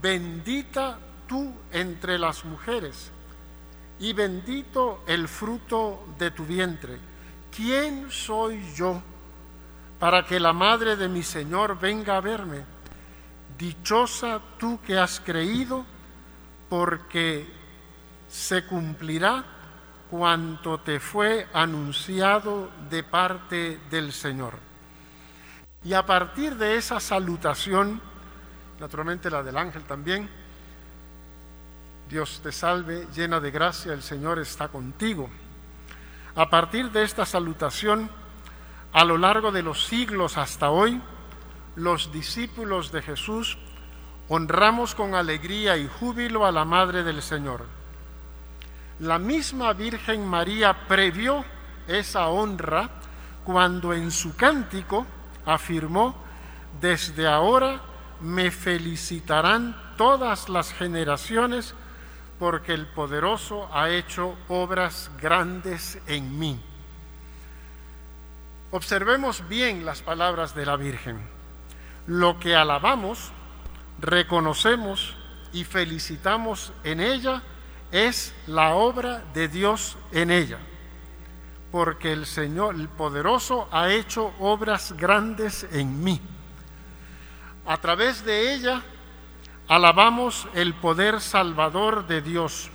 bendita 0.01 0.99
tú 1.29 1.53
entre 1.73 2.19
las 2.19 2.45
mujeres 2.45 3.11
y 3.99 4.13
bendito 4.13 5.05
el 5.07 5.29
fruto 5.29 6.05
de 6.19 6.31
tu 6.31 6.45
vientre. 6.45 6.99
¿Quién 7.55 8.11
soy 8.11 8.63
yo 8.75 9.03
para 10.01 10.25
que 10.25 10.41
la 10.41 10.55
madre 10.55 10.97
de 10.97 11.09
mi 11.09 11.23
Señor 11.23 11.79
venga 11.79 12.17
a 12.17 12.21
verme? 12.21 12.65
Dichosa 13.57 14.41
tú 14.59 14.81
que 14.85 14.99
has 14.99 15.21
creído, 15.21 15.85
porque 16.71 17.47
se 18.29 18.65
cumplirá 18.65 19.45
cuanto 20.11 20.81
te 20.81 20.99
fue 20.99 21.47
anunciado 21.53 22.71
de 22.89 23.03
parte 23.05 23.79
del 23.91 24.13
Señor. 24.13 24.55
Y 25.85 25.93
a 25.93 26.07
partir 26.07 26.57
de 26.57 26.77
esa 26.77 26.99
salutación, 26.99 28.01
naturalmente 28.81 29.31
la 29.31 29.43
del 29.43 29.59
ángel 29.59 29.85
también, 29.85 30.31
Dios 32.09 32.41
te 32.43 32.53
salve, 32.53 33.07
llena 33.15 33.39
de 33.39 33.51
gracia, 33.51 33.93
el 33.93 34.03
Señor 34.03 34.39
está 34.39 34.69
contigo. 34.69 35.29
A 36.35 36.49
partir 36.49 36.91
de 36.91 37.03
esta 37.03 37.27
salutación, 37.27 38.11
a 38.93 39.05
lo 39.05 39.19
largo 39.19 39.53
de 39.53 39.63
los 39.63 39.87
siglos 39.87 40.37
hasta 40.37 40.71
hoy, 40.71 41.01
los 41.77 42.13
discípulos 42.13 42.91
de 42.93 43.03
Jesús 43.03 43.59
honramos 44.29 44.95
con 44.95 45.15
alegría 45.15 45.77
y 45.77 45.89
júbilo 45.89 46.45
a 46.45 46.53
la 46.53 46.65
Madre 46.65 47.03
del 47.03 47.23
Señor. 47.23 47.67
La 49.01 49.19
misma 49.19 49.73
Virgen 49.73 50.27
María 50.27 50.87
previó 50.87 51.45
esa 51.89 52.29
honra 52.29 52.91
cuando 53.45 53.93
en 53.95 54.11
su 54.11 54.37
cántico 54.37 55.07
afirmó, 55.47 56.15
desde 56.81 57.27
ahora 57.27 57.81
me 58.21 58.51
felicitarán 58.51 59.95
todas 59.97 60.49
las 60.49 60.73
generaciones 60.73 61.75
porque 62.39 62.73
el 62.73 62.87
poderoso 62.87 63.69
ha 63.73 63.91
hecho 63.91 64.37
obras 64.49 65.11
grandes 65.21 65.99
en 66.07 66.39
mí. 66.39 66.61
Observemos 68.71 69.49
bien 69.49 69.85
las 69.85 70.03
palabras 70.03 70.55
de 70.55 70.67
la 70.67 70.77
Virgen. 70.77 71.19
Lo 72.07 72.39
que 72.39 72.55
alabamos, 72.55 73.33
reconocemos 74.01 75.17
y 75.53 75.65
felicitamos 75.65 76.73
en 76.85 77.01
ella 77.01 77.43
es 77.93 78.35
la 78.47 78.75
obra 78.75 79.25
de 79.35 79.49
Dios 79.49 79.99
en 80.13 80.31
ella 80.31 80.59
porque 81.71 82.13
el 82.13 82.27
Señor, 82.27 82.75
el 82.75 82.89
poderoso, 82.89 83.69
ha 83.71 83.91
hecho 83.91 84.33
obras 84.41 84.93
grandes 84.97 85.67
en 85.73 86.03
mí. 86.03 86.21
A 87.67 87.77
través 87.77 88.25
de 88.25 88.55
ella 88.55 88.83
alabamos 89.69 90.49
el 90.55 90.75
poder 90.75 91.21
salvador 91.21 92.07
de 92.07 92.23
Dios. 92.23 92.71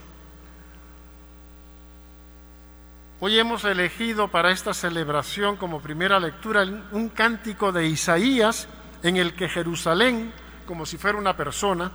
Hoy 3.21 3.39
hemos 3.39 3.63
elegido 3.63 4.27
para 4.27 4.51
esta 4.51 4.73
celebración 4.73 5.55
como 5.55 5.79
primera 5.79 6.19
lectura 6.19 6.63
un 6.91 7.07
cántico 7.07 7.71
de 7.71 7.87
Isaías 7.87 8.67
en 9.03 9.15
el 9.15 9.35
que 9.35 9.47
Jerusalén, 9.47 10.33
como 10.65 10.85
si 10.85 10.97
fuera 10.97 11.17
una 11.17 11.37
persona, 11.37 11.93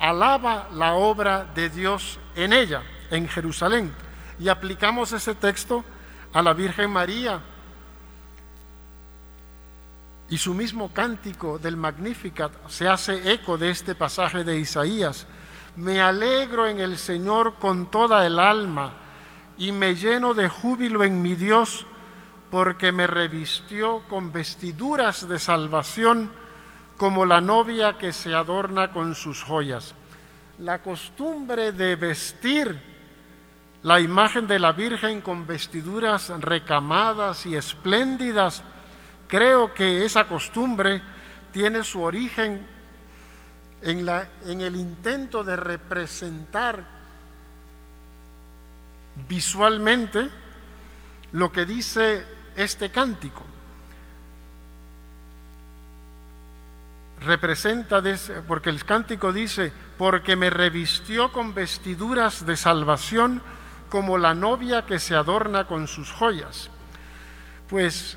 alaba 0.00 0.68
la 0.72 0.94
obra 0.94 1.44
de 1.54 1.70
Dios 1.70 2.18
en 2.34 2.52
ella, 2.52 2.82
en 3.12 3.28
Jerusalén. 3.28 3.94
Y 4.40 4.48
aplicamos 4.48 5.12
ese 5.12 5.36
texto 5.36 5.84
a 6.32 6.42
la 6.42 6.54
Virgen 6.54 6.90
María. 6.90 7.40
Y 10.28 10.38
su 10.38 10.54
mismo 10.54 10.92
cántico 10.92 11.60
del 11.60 11.76
Magnificat 11.76 12.50
se 12.66 12.88
hace 12.88 13.32
eco 13.32 13.58
de 13.58 13.70
este 13.70 13.94
pasaje 13.94 14.42
de 14.42 14.58
Isaías. 14.58 15.24
Me 15.76 16.00
alegro 16.00 16.66
en 16.66 16.80
el 16.80 16.98
Señor 16.98 17.54
con 17.60 17.92
toda 17.92 18.26
el 18.26 18.40
alma 18.40 19.06
y 19.58 19.72
me 19.72 19.96
lleno 19.96 20.34
de 20.34 20.48
júbilo 20.48 21.02
en 21.02 21.20
mi 21.20 21.34
Dios 21.34 21.84
porque 22.50 22.92
me 22.92 23.06
revistió 23.06 24.02
con 24.08 24.32
vestiduras 24.32 25.28
de 25.28 25.38
salvación 25.38 26.30
como 26.96 27.26
la 27.26 27.40
novia 27.40 27.98
que 27.98 28.12
se 28.12 28.34
adorna 28.34 28.92
con 28.92 29.14
sus 29.14 29.42
joyas. 29.42 29.94
La 30.60 30.80
costumbre 30.80 31.72
de 31.72 31.96
vestir 31.96 32.80
la 33.82 34.00
imagen 34.00 34.46
de 34.46 34.58
la 34.58 34.72
Virgen 34.72 35.20
con 35.20 35.46
vestiduras 35.46 36.30
recamadas 36.40 37.46
y 37.46 37.54
espléndidas, 37.54 38.62
creo 39.28 39.72
que 39.74 40.04
esa 40.04 40.26
costumbre 40.26 41.02
tiene 41.52 41.84
su 41.84 42.02
origen 42.02 42.66
en, 43.82 44.08
en 44.46 44.60
el 44.60 44.74
intento 44.74 45.44
de 45.44 45.56
representar 45.56 46.97
visualmente 49.26 50.28
lo 51.32 51.50
que 51.50 51.64
dice 51.64 52.24
este 52.56 52.90
cántico. 52.90 53.44
Representa, 57.20 58.02
porque 58.46 58.70
el 58.70 58.84
cántico 58.84 59.32
dice, 59.32 59.72
porque 59.96 60.36
me 60.36 60.50
revistió 60.50 61.32
con 61.32 61.52
vestiduras 61.52 62.46
de 62.46 62.56
salvación, 62.56 63.42
como 63.88 64.18
la 64.18 64.34
novia 64.34 64.86
que 64.86 64.98
se 64.98 65.14
adorna 65.14 65.66
con 65.66 65.88
sus 65.88 66.12
joyas. 66.12 66.70
Pues 67.68 68.16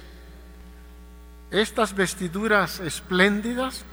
estas 1.49 1.95
vestiduras 1.95 2.79
espléndidas 2.79 3.85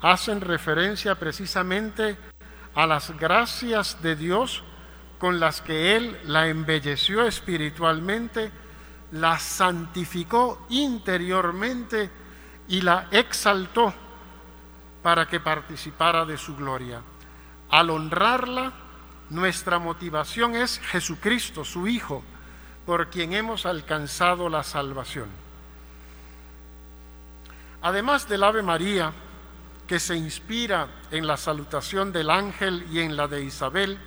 hacen 0.00 0.40
referencia 0.40 1.14
precisamente 1.14 2.16
a 2.74 2.86
las 2.86 3.10
gracias 3.18 4.02
de 4.02 4.16
Dios 4.16 4.64
con 5.22 5.38
las 5.38 5.60
que 5.60 5.94
Él 5.94 6.18
la 6.24 6.48
embelleció 6.48 7.24
espiritualmente, 7.24 8.50
la 9.12 9.38
santificó 9.38 10.66
interiormente 10.68 12.10
y 12.66 12.80
la 12.80 13.06
exaltó 13.12 13.94
para 15.00 15.28
que 15.28 15.38
participara 15.38 16.24
de 16.24 16.36
su 16.36 16.56
gloria. 16.56 17.02
Al 17.70 17.90
honrarla, 17.90 18.72
nuestra 19.30 19.78
motivación 19.78 20.56
es 20.56 20.80
Jesucristo, 20.80 21.64
su 21.64 21.86
Hijo, 21.86 22.24
por 22.84 23.08
quien 23.08 23.32
hemos 23.32 23.64
alcanzado 23.64 24.48
la 24.48 24.64
salvación. 24.64 25.28
Además 27.80 28.28
del 28.28 28.42
Ave 28.42 28.64
María, 28.64 29.12
que 29.86 30.00
se 30.00 30.16
inspira 30.16 30.88
en 31.12 31.28
la 31.28 31.36
salutación 31.36 32.10
del 32.10 32.28
ángel 32.28 32.84
y 32.90 32.98
en 32.98 33.16
la 33.16 33.28
de 33.28 33.44
Isabel, 33.44 34.00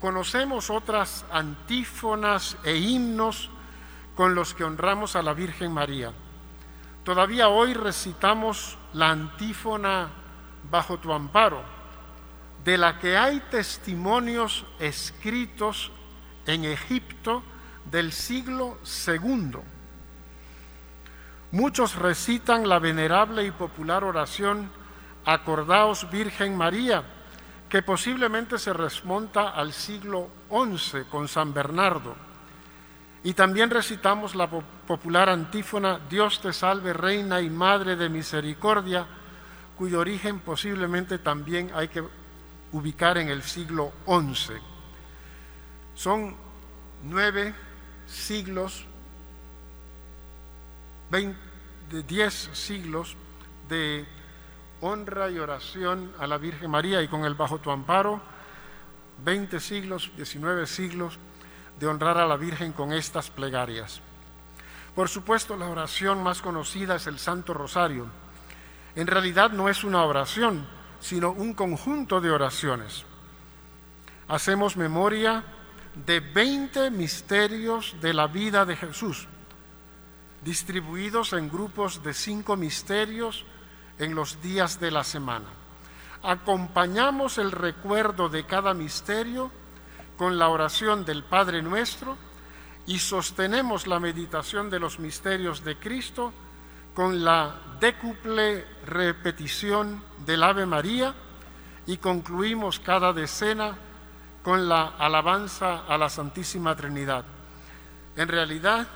conocemos 0.00 0.70
otras 0.70 1.24
antífonas 1.30 2.56
e 2.64 2.76
himnos 2.76 3.50
con 4.14 4.34
los 4.34 4.54
que 4.54 4.64
honramos 4.64 5.16
a 5.16 5.22
la 5.22 5.32
Virgen 5.32 5.72
María. 5.72 6.12
Todavía 7.04 7.48
hoy 7.48 7.74
recitamos 7.74 8.76
la 8.92 9.10
antífona 9.10 10.10
bajo 10.70 10.98
tu 10.98 11.12
amparo, 11.12 11.62
de 12.64 12.76
la 12.76 12.98
que 12.98 13.16
hay 13.16 13.40
testimonios 13.50 14.66
escritos 14.78 15.90
en 16.46 16.64
Egipto 16.64 17.42
del 17.90 18.12
siglo 18.12 18.78
II. 19.06 19.58
Muchos 21.50 21.94
recitan 21.94 22.68
la 22.68 22.78
venerable 22.78 23.44
y 23.44 23.50
popular 23.50 24.04
oración 24.04 24.70
Acordaos 25.24 26.10
Virgen 26.10 26.56
María, 26.56 27.04
que 27.68 27.82
posiblemente 27.82 28.58
se 28.58 28.72
remonta 28.72 29.50
al 29.50 29.72
siglo 29.72 30.28
XI 30.50 31.04
con 31.10 31.28
San 31.28 31.52
Bernardo. 31.52 32.16
Y 33.22 33.34
también 33.34 33.68
recitamos 33.68 34.34
la 34.34 34.48
popular 34.48 35.28
antífona 35.28 36.00
Dios 36.08 36.40
te 36.40 36.52
salve, 36.52 36.92
Reina 36.92 37.40
y 37.40 37.50
Madre 37.50 37.96
de 37.96 38.08
Misericordia, 38.08 39.06
cuyo 39.76 40.00
origen 40.00 40.40
posiblemente 40.40 41.18
también 41.18 41.70
hay 41.74 41.88
que 41.88 42.02
ubicar 42.72 43.18
en 43.18 43.28
el 43.28 43.42
siglo 43.42 43.92
XI. 44.06 44.54
Son 45.94 46.34
nueve 47.04 47.54
siglos, 48.06 48.84
de 51.10 52.02
diez 52.04 52.50
siglos 52.52 53.16
de 53.68 54.06
honra 54.80 55.30
y 55.30 55.38
oración 55.38 56.12
a 56.18 56.26
la 56.26 56.38
Virgen 56.38 56.70
María 56.70 57.02
y 57.02 57.08
con 57.08 57.24
el 57.24 57.34
bajo 57.34 57.58
tu 57.58 57.70
amparo, 57.70 58.20
20 59.24 59.58
siglos, 59.60 60.10
19 60.16 60.66
siglos 60.66 61.18
de 61.78 61.86
honrar 61.86 62.18
a 62.18 62.26
la 62.26 62.36
Virgen 62.36 62.72
con 62.72 62.92
estas 62.92 63.30
plegarias. 63.30 64.00
Por 64.94 65.08
supuesto, 65.08 65.56
la 65.56 65.68
oración 65.68 66.22
más 66.22 66.42
conocida 66.42 66.96
es 66.96 67.06
el 67.06 67.18
Santo 67.18 67.54
Rosario. 67.54 68.06
En 68.94 69.06
realidad 69.06 69.50
no 69.50 69.68
es 69.68 69.84
una 69.84 70.04
oración, 70.04 70.66
sino 71.00 71.30
un 71.30 71.54
conjunto 71.54 72.20
de 72.20 72.30
oraciones. 72.30 73.04
Hacemos 74.26 74.76
memoria 74.76 75.44
de 76.06 76.20
20 76.20 76.90
misterios 76.90 77.96
de 78.00 78.12
la 78.12 78.26
vida 78.26 78.64
de 78.64 78.76
Jesús, 78.76 79.26
distribuidos 80.44 81.32
en 81.32 81.48
grupos 81.48 82.02
de 82.02 82.14
cinco 82.14 82.56
misterios 82.56 83.44
en 83.98 84.14
los 84.14 84.40
días 84.42 84.80
de 84.80 84.90
la 84.90 85.04
semana. 85.04 85.46
Acompañamos 86.22 87.38
el 87.38 87.52
recuerdo 87.52 88.28
de 88.28 88.44
cada 88.44 88.74
misterio 88.74 89.50
con 90.16 90.38
la 90.38 90.48
oración 90.48 91.04
del 91.04 91.22
Padre 91.22 91.62
nuestro 91.62 92.16
y 92.86 92.98
sostenemos 92.98 93.86
la 93.86 94.00
meditación 94.00 94.70
de 94.70 94.80
los 94.80 94.98
misterios 94.98 95.62
de 95.62 95.76
Cristo 95.76 96.32
con 96.94 97.24
la 97.24 97.54
décuple 97.80 98.66
repetición 98.84 100.02
del 100.26 100.42
Ave 100.42 100.66
María 100.66 101.14
y 101.86 101.98
concluimos 101.98 102.80
cada 102.80 103.12
decena 103.12 103.76
con 104.42 104.68
la 104.68 104.94
alabanza 104.98 105.84
a 105.86 105.96
la 105.96 106.08
Santísima 106.08 106.74
Trinidad. 106.74 107.24
En 108.16 108.28
realidad, 108.28 108.88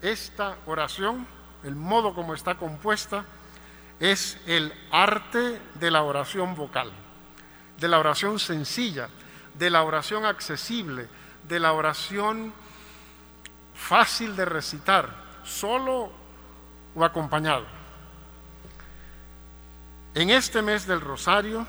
esta 0.00 0.56
oración, 0.66 1.26
el 1.64 1.76
modo 1.76 2.14
como 2.14 2.34
está 2.34 2.54
compuesta, 2.54 3.24
es 4.02 4.36
el 4.48 4.72
arte 4.90 5.62
de 5.76 5.90
la 5.92 6.02
oración 6.02 6.56
vocal, 6.56 6.90
de 7.78 7.86
la 7.86 8.00
oración 8.00 8.40
sencilla, 8.40 9.08
de 9.56 9.70
la 9.70 9.84
oración 9.84 10.24
accesible, 10.24 11.06
de 11.46 11.60
la 11.60 11.72
oración 11.72 12.52
fácil 13.74 14.34
de 14.34 14.44
recitar, 14.44 15.08
solo 15.44 16.10
o 16.96 17.04
acompañado. 17.04 17.64
En 20.14 20.30
este 20.30 20.62
mes 20.62 20.84
del 20.84 21.00
Rosario, 21.00 21.64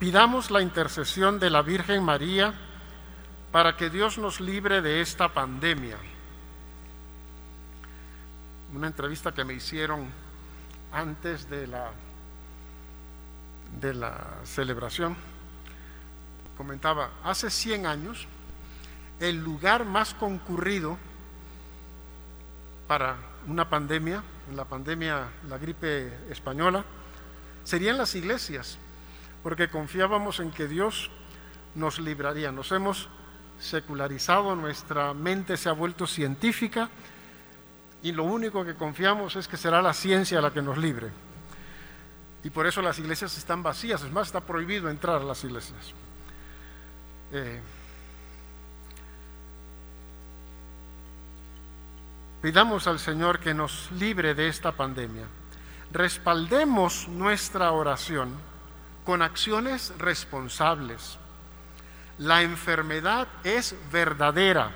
pidamos 0.00 0.50
la 0.50 0.62
intercesión 0.62 1.38
de 1.38 1.50
la 1.50 1.62
Virgen 1.62 2.02
María 2.02 2.54
para 3.52 3.76
que 3.76 3.88
Dios 3.88 4.18
nos 4.18 4.40
libre 4.40 4.82
de 4.82 5.00
esta 5.00 5.28
pandemia. 5.28 5.96
Una 8.74 8.88
entrevista 8.88 9.32
que 9.32 9.44
me 9.44 9.54
hicieron 9.54 10.08
antes 10.92 11.48
de 11.48 11.66
la, 11.66 11.90
de 13.80 13.94
la 13.94 14.38
celebración, 14.44 15.16
comentaba, 16.56 17.10
hace 17.24 17.50
100 17.50 17.86
años, 17.86 18.26
el 19.18 19.42
lugar 19.42 19.84
más 19.84 20.14
concurrido 20.14 20.98
para 22.86 23.16
una 23.46 23.68
pandemia, 23.68 24.22
la 24.54 24.64
pandemia, 24.64 25.28
la 25.48 25.58
gripe 25.58 26.12
española, 26.30 26.84
serían 27.64 27.98
las 27.98 28.14
iglesias, 28.14 28.78
porque 29.42 29.70
confiábamos 29.70 30.40
en 30.40 30.50
que 30.50 30.66
Dios 30.66 31.10
nos 31.74 31.98
libraría. 31.98 32.50
Nos 32.50 32.72
hemos 32.72 33.08
secularizado, 33.60 34.56
nuestra 34.56 35.14
mente 35.14 35.56
se 35.56 35.68
ha 35.68 35.72
vuelto 35.72 36.06
científica 36.06 36.88
y 38.02 38.12
lo 38.12 38.24
único 38.24 38.64
que 38.64 38.74
confiamos 38.74 39.36
es 39.36 39.46
que 39.46 39.56
será 39.56 39.82
la 39.82 39.92
ciencia 39.92 40.40
la 40.40 40.52
que 40.52 40.62
nos 40.62 40.78
libre. 40.78 41.10
Y 42.42 42.50
por 42.50 42.66
eso 42.66 42.80
las 42.80 42.98
iglesias 42.98 43.36
están 43.36 43.62
vacías, 43.62 44.02
es 44.02 44.10
más, 44.10 44.28
está 44.28 44.40
prohibido 44.40 44.88
entrar 44.88 45.20
a 45.20 45.24
las 45.24 45.44
iglesias. 45.44 45.92
Eh, 47.32 47.60
pidamos 52.40 52.86
al 52.86 52.98
Señor 52.98 53.38
que 53.40 53.52
nos 53.52 53.90
libre 53.92 54.34
de 54.34 54.48
esta 54.48 54.72
pandemia. 54.72 55.26
Respaldemos 55.92 57.08
nuestra 57.08 57.72
oración 57.72 58.34
con 59.04 59.20
acciones 59.20 59.92
responsables. 59.98 61.18
La 62.16 62.42
enfermedad 62.42 63.28
es 63.44 63.74
verdadera 63.92 64.70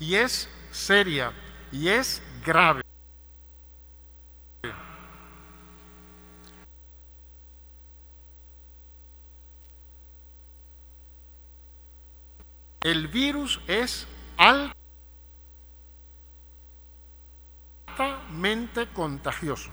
y 0.00 0.16
es 0.16 0.48
seria 0.72 1.32
y 1.70 1.88
es 1.88 2.22
grave. 2.44 2.82
El 12.80 13.06
virus 13.06 13.60
es 13.68 14.08
altamente 17.96 18.88
contagioso. 18.92 19.70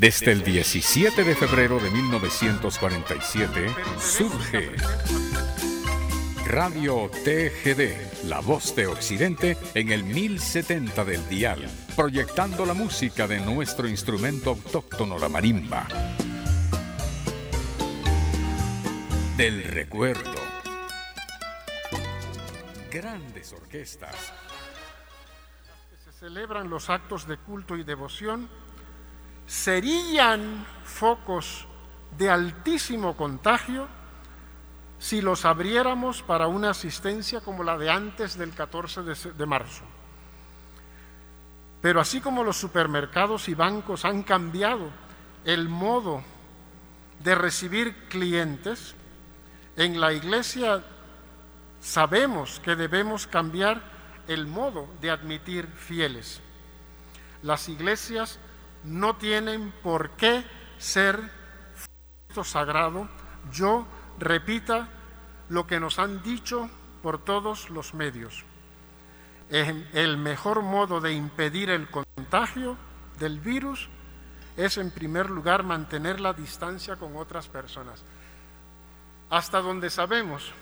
Desde 0.00 0.32
el 0.32 0.42
17 0.42 1.24
de 1.24 1.34
febrero 1.34 1.78
de 1.78 1.90
1947 1.90 3.66
surge 3.98 4.70
Radio 6.46 7.10
TGD, 7.10 8.24
la 8.24 8.40
voz 8.40 8.74
de 8.74 8.86
Occidente 8.86 9.58
en 9.74 9.92
el 9.92 10.04
1070 10.04 11.04
del 11.04 11.28
dial, 11.28 11.68
proyectando 11.94 12.64
la 12.64 12.72
música 12.72 13.26
de 13.26 13.40
nuestro 13.40 13.86
instrumento 13.86 14.48
autóctono, 14.48 15.18
la 15.18 15.28
marimba. 15.28 15.86
Del 19.36 19.64
recuerdo 19.64 20.32
grandes 22.90 23.52
orquestas. 23.52 24.32
Se 26.02 26.12
celebran 26.12 26.70
los 26.70 26.88
actos 26.88 27.26
de 27.28 27.36
culto 27.36 27.76
y 27.76 27.84
devoción, 27.84 28.48
serían 29.50 30.64
focos 30.84 31.66
de 32.16 32.30
altísimo 32.30 33.16
contagio 33.16 33.88
si 35.00 35.20
los 35.20 35.44
abriéramos 35.44 36.22
para 36.22 36.46
una 36.46 36.70
asistencia 36.70 37.40
como 37.40 37.64
la 37.64 37.76
de 37.76 37.90
antes 37.90 38.38
del 38.38 38.54
14 38.54 39.02
de, 39.02 39.46
marzo. 39.46 39.82
Pero 41.82 42.00
así 42.00 42.20
como 42.20 42.44
los 42.44 42.58
supermercados 42.58 43.48
y 43.48 43.54
bancos 43.54 44.04
han 44.04 44.22
cambiado 44.22 44.88
el 45.44 45.68
modo 45.68 46.22
de 47.24 47.34
recibir 47.34 48.06
clientes, 48.08 48.94
en 49.74 50.00
la 50.00 50.12
iglesia 50.12 50.80
sabemos 51.80 52.60
que 52.60 52.76
debemos 52.76 53.26
cambiar 53.26 53.82
el 54.28 54.46
modo 54.46 54.86
de 55.00 55.10
admitir 55.10 55.66
fieles. 55.66 56.40
Las 57.42 57.68
iglesias 57.68 58.38
no 58.84 59.16
tienen 59.16 59.72
por 59.82 60.10
qué 60.10 60.44
ser 60.78 61.20
sagrado. 62.44 63.08
Yo 63.52 63.86
repita 64.18 64.88
lo 65.48 65.66
que 65.66 65.80
nos 65.80 65.98
han 65.98 66.22
dicho 66.22 66.70
por 67.02 67.22
todos 67.22 67.70
los 67.70 67.94
medios. 67.94 68.44
El 69.50 70.16
mejor 70.16 70.62
modo 70.62 71.00
de 71.00 71.12
impedir 71.12 71.70
el 71.70 71.88
contagio 71.90 72.76
del 73.18 73.40
virus 73.40 73.88
es 74.56 74.78
en 74.78 74.90
primer 74.90 75.28
lugar 75.30 75.64
mantener 75.64 76.20
la 76.20 76.32
distancia 76.32 76.96
con 76.96 77.16
otras 77.16 77.48
personas. 77.48 78.04
Hasta 79.28 79.60
donde 79.60 79.90
sabemos, 79.90 80.52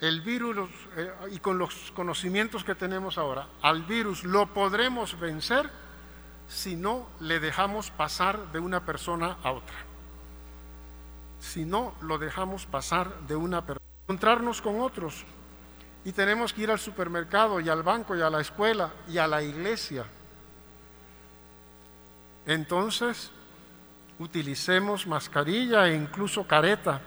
el 0.00 0.20
virus, 0.20 0.68
eh, 0.96 1.12
y 1.30 1.38
con 1.38 1.58
los 1.58 1.92
conocimientos 1.92 2.64
que 2.64 2.74
tenemos 2.74 3.18
ahora, 3.18 3.46
al 3.62 3.82
virus 3.82 4.24
lo 4.24 4.46
podremos 4.46 5.18
vencer 5.18 5.70
si 6.48 6.76
no 6.76 7.06
le 7.20 7.40
dejamos 7.40 7.90
pasar 7.90 8.52
de 8.52 8.58
una 8.58 8.84
persona 8.84 9.38
a 9.42 9.52
otra. 9.52 9.76
Si 11.40 11.64
no 11.64 11.94
lo 12.02 12.18
dejamos 12.18 12.66
pasar 12.66 13.12
de 13.26 13.36
una 13.36 13.60
persona. 13.64 13.84
Encontrarnos 14.06 14.60
con 14.60 14.80
otros. 14.80 15.24
Y 16.04 16.12
tenemos 16.12 16.52
que 16.52 16.62
ir 16.62 16.70
al 16.70 16.78
supermercado 16.78 17.60
y 17.60 17.68
al 17.68 17.82
banco 17.82 18.16
y 18.16 18.20
a 18.20 18.30
la 18.30 18.40
escuela 18.40 18.90
y 19.08 19.18
a 19.18 19.26
la 19.26 19.42
iglesia 19.42 20.04
entonces, 22.46 23.30
utilicemos 24.18 25.06
mascarilla 25.06 25.88
e 25.88 25.94
incluso 25.94 26.46
careta. 26.46 27.00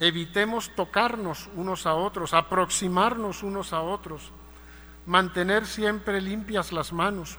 Evitemos 0.00 0.70
tocarnos 0.76 1.48
unos 1.56 1.86
a 1.86 1.94
otros, 1.94 2.34
aproximarnos 2.34 3.42
unos 3.42 3.72
a 3.72 3.80
otros, 3.80 4.30
mantener 5.06 5.66
siempre 5.66 6.20
limpias 6.20 6.70
las 6.70 6.92
manos. 6.92 7.38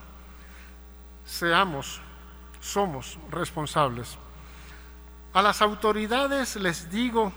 Seamos, 1.30 2.02
somos 2.60 3.20
responsables. 3.30 4.18
A 5.34 5.44
las 5.44 5.62
autoridades 5.62 6.56
les 6.56 6.90
digo 6.90 7.32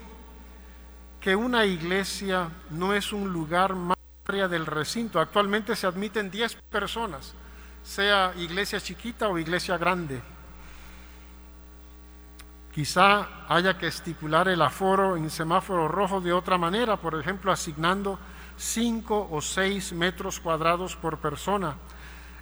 que 1.21 1.37
una 1.37 1.67
iglesia 1.67 2.49
no 2.71 2.95
es 2.95 3.13
un 3.13 3.33
lugar 3.33 3.75
más 3.75 3.97
del 4.25 4.65
recinto. 4.65 5.21
Actualmente 5.21 5.77
se 5.77 5.87
admiten 5.87 6.31
10 6.31 6.55
personas 6.71 7.35
sea 7.83 8.33
iglesia 8.37 8.81
chiquita 8.81 9.29
o 9.29 9.39
iglesia 9.39 9.77
grande. 9.77 10.23
Quizá 12.73 13.45
haya 13.49 13.77
que 13.77 13.89
estipular 13.89 14.49
el 14.49 14.63
aforo 14.63 15.17
en 15.17 15.29
semáforo 15.29 15.89
rojo 15.89 16.21
de 16.21 16.33
otra 16.33 16.57
manera, 16.57 16.97
por 16.97 17.19
ejemplo, 17.19 17.53
asignando 17.53 18.19
cinco 18.57 19.29
o 19.31 19.41
seis 19.43 19.93
metros 19.93 20.41
cuadrados 20.41 20.97
por 20.97 21.19
persona. 21.19 21.77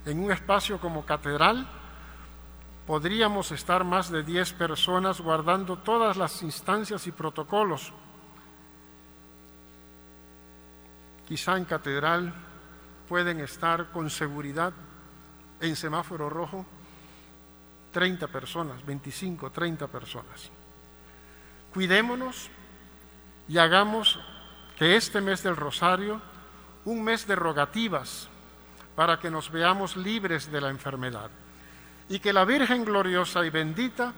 En 0.06 0.18
un 0.18 0.32
espacio 0.32 0.80
como 0.80 1.04
catedral 1.04 1.66
podríamos 2.86 3.52
estar 3.52 3.84
más 3.84 4.10
de 4.10 4.22
diez 4.22 4.52
personas 4.52 5.20
guardando 5.20 5.76
todas 5.78 6.16
las 6.16 6.42
instancias 6.42 7.06
y 7.06 7.12
protocolos. 7.12 7.92
Quizá 11.28 11.56
en 11.56 11.64
catedral 11.64 12.34
pueden 13.08 13.40
estar 13.40 13.90
con 13.92 14.10
seguridad 14.10 14.72
en 15.60 15.76
semáforo 15.76 16.28
rojo 16.28 16.66
30 17.92 18.28
personas, 18.28 18.84
25, 18.84 19.50
30 19.50 19.86
personas. 19.86 20.50
Cuidémonos 21.72 22.50
y 23.48 23.58
hagamos 23.58 24.18
que 24.76 24.96
este 24.96 25.20
mes 25.20 25.42
del 25.42 25.56
Rosario, 25.56 26.20
un 26.84 27.04
mes 27.04 27.26
de 27.26 27.36
rogativas, 27.36 28.28
para 29.00 29.18
que 29.18 29.30
nos 29.30 29.50
veamos 29.50 29.96
libres 29.96 30.52
de 30.52 30.60
la 30.60 30.68
enfermedad. 30.68 31.30
Y 32.10 32.18
que 32.18 32.34
la 32.34 32.44
Virgen 32.44 32.84
gloriosa 32.84 33.46
y 33.46 33.48
bendita 33.48 34.12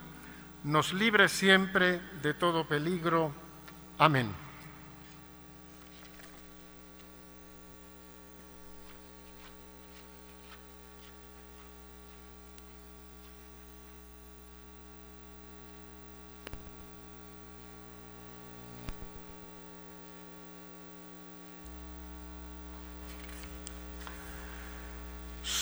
nos 0.64 0.92
libre 0.92 1.28
siempre 1.28 2.00
de 2.20 2.34
todo 2.34 2.66
peligro. 2.66 3.32
Amén. 3.98 4.34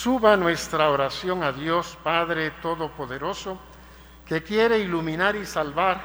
Suba 0.00 0.34
nuestra 0.34 0.88
oración 0.88 1.42
a 1.42 1.52
Dios 1.52 1.98
Padre 2.02 2.52
Todopoderoso, 2.62 3.58
que 4.24 4.42
quiere 4.42 4.78
iluminar 4.78 5.36
y 5.36 5.44
salvar 5.44 6.00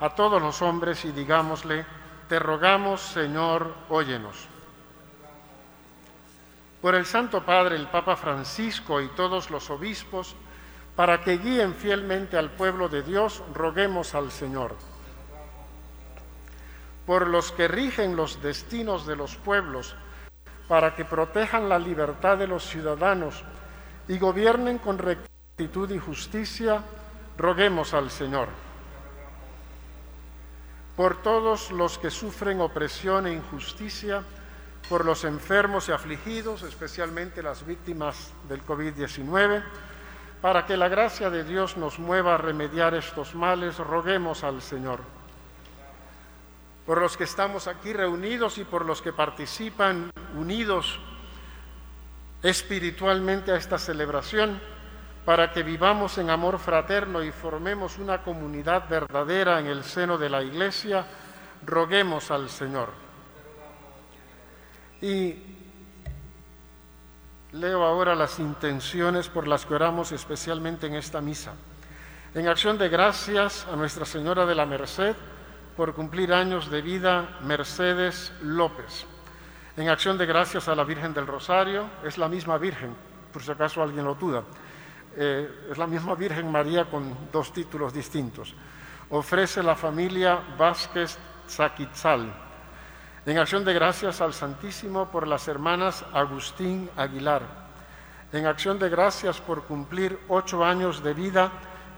a 0.00 0.08
todos 0.14 0.40
los 0.40 0.62
hombres 0.62 1.04
y 1.04 1.12
digámosle, 1.12 1.84
te 2.26 2.38
rogamos 2.38 3.02
Señor, 3.02 3.74
óyenos. 3.90 4.48
Por 6.80 6.94
el 6.94 7.04
Santo 7.04 7.44
Padre, 7.44 7.76
el 7.76 7.86
Papa 7.88 8.16
Francisco 8.16 9.02
y 9.02 9.08
todos 9.08 9.50
los 9.50 9.68
obispos, 9.68 10.34
para 10.96 11.20
que 11.20 11.36
guíen 11.36 11.74
fielmente 11.74 12.38
al 12.38 12.48
pueblo 12.48 12.88
de 12.88 13.02
Dios, 13.02 13.42
roguemos 13.52 14.14
al 14.14 14.32
Señor. 14.32 14.74
Por 17.04 17.26
los 17.26 17.52
que 17.52 17.68
rigen 17.68 18.16
los 18.16 18.40
destinos 18.40 19.06
de 19.06 19.16
los 19.16 19.36
pueblos, 19.36 19.96
para 20.68 20.94
que 20.94 21.04
protejan 21.04 21.68
la 21.68 21.78
libertad 21.78 22.38
de 22.38 22.46
los 22.46 22.64
ciudadanos 22.64 23.42
y 24.08 24.18
gobiernen 24.18 24.78
con 24.78 24.98
rectitud 24.98 25.90
y 25.90 25.98
justicia, 25.98 26.82
roguemos 27.36 27.94
al 27.94 28.10
Señor. 28.10 28.48
Por 30.96 31.22
todos 31.22 31.70
los 31.70 31.98
que 31.98 32.10
sufren 32.10 32.60
opresión 32.60 33.26
e 33.26 33.32
injusticia, 33.32 34.22
por 34.88 35.04
los 35.04 35.24
enfermos 35.24 35.88
y 35.88 35.92
afligidos, 35.92 36.62
especialmente 36.62 37.42
las 37.42 37.66
víctimas 37.66 38.32
del 38.48 38.64
COVID-19, 38.64 39.62
para 40.40 40.66
que 40.66 40.76
la 40.76 40.88
gracia 40.88 41.30
de 41.30 41.42
Dios 41.42 41.76
nos 41.76 41.98
mueva 41.98 42.34
a 42.34 42.38
remediar 42.38 42.94
estos 42.94 43.34
males, 43.34 43.78
roguemos 43.78 44.44
al 44.44 44.62
Señor 44.62 45.00
por 46.86 47.00
los 47.00 47.16
que 47.16 47.24
estamos 47.24 47.66
aquí 47.66 47.92
reunidos 47.92 48.58
y 48.58 48.64
por 48.64 48.84
los 48.84 49.00
que 49.00 49.12
participan 49.12 50.10
unidos 50.36 51.00
espiritualmente 52.42 53.52
a 53.52 53.56
esta 53.56 53.78
celebración, 53.78 54.60
para 55.24 55.52
que 55.52 55.62
vivamos 55.62 56.18
en 56.18 56.28
amor 56.28 56.58
fraterno 56.58 57.22
y 57.22 57.32
formemos 57.32 57.96
una 57.96 58.22
comunidad 58.22 58.86
verdadera 58.88 59.58
en 59.60 59.66
el 59.66 59.82
seno 59.82 60.18
de 60.18 60.28
la 60.28 60.42
Iglesia, 60.42 61.06
roguemos 61.64 62.30
al 62.30 62.50
Señor. 62.50 62.90
Y 65.00 65.36
leo 67.52 67.82
ahora 67.82 68.14
las 68.14 68.38
intenciones 68.38 69.28
por 69.28 69.48
las 69.48 69.64
que 69.64 69.74
oramos 69.74 70.12
especialmente 70.12 70.86
en 70.86 70.96
esta 70.96 71.22
misa. 71.22 71.54
En 72.34 72.48
acción 72.48 72.76
de 72.76 72.90
gracias 72.90 73.66
a 73.72 73.76
Nuestra 73.76 74.04
Señora 74.04 74.44
de 74.44 74.54
la 74.54 74.66
Merced, 74.66 75.14
por 75.76 75.94
cumplir 75.94 76.32
años 76.32 76.70
de 76.70 76.82
vida 76.82 77.38
Mercedes 77.42 78.32
López. 78.42 79.06
En 79.76 79.88
acción 79.88 80.16
de 80.16 80.26
gracias 80.26 80.68
a 80.68 80.74
la 80.74 80.84
Virgen 80.84 81.12
del 81.12 81.26
Rosario, 81.26 81.86
es 82.04 82.16
la 82.16 82.28
misma 82.28 82.58
Virgen, 82.58 82.94
por 83.32 83.42
si 83.42 83.50
acaso 83.50 83.82
alguien 83.82 84.04
lo 84.04 84.14
duda, 84.14 84.44
eh, 85.16 85.68
es 85.70 85.78
la 85.78 85.86
misma 85.86 86.14
Virgen 86.14 86.50
María 86.50 86.84
con 86.84 87.30
dos 87.32 87.52
títulos 87.52 87.92
distintos. 87.92 88.54
Ofrece 89.10 89.62
la 89.62 89.74
familia 89.74 90.40
Vázquez 90.56 91.18
Zaquitzal. 91.48 92.32
En 93.26 93.38
acción 93.38 93.64
de 93.64 93.74
gracias 93.74 94.20
al 94.20 94.32
Santísimo 94.32 95.10
por 95.10 95.26
las 95.26 95.48
hermanas 95.48 96.04
Agustín 96.12 96.88
Aguilar. 96.96 97.42
En 98.32 98.46
acción 98.46 98.78
de 98.78 98.88
gracias 98.88 99.40
por 99.40 99.64
cumplir 99.64 100.20
ocho 100.28 100.64
años 100.64 101.02
de 101.02 101.14
vida 101.14 101.50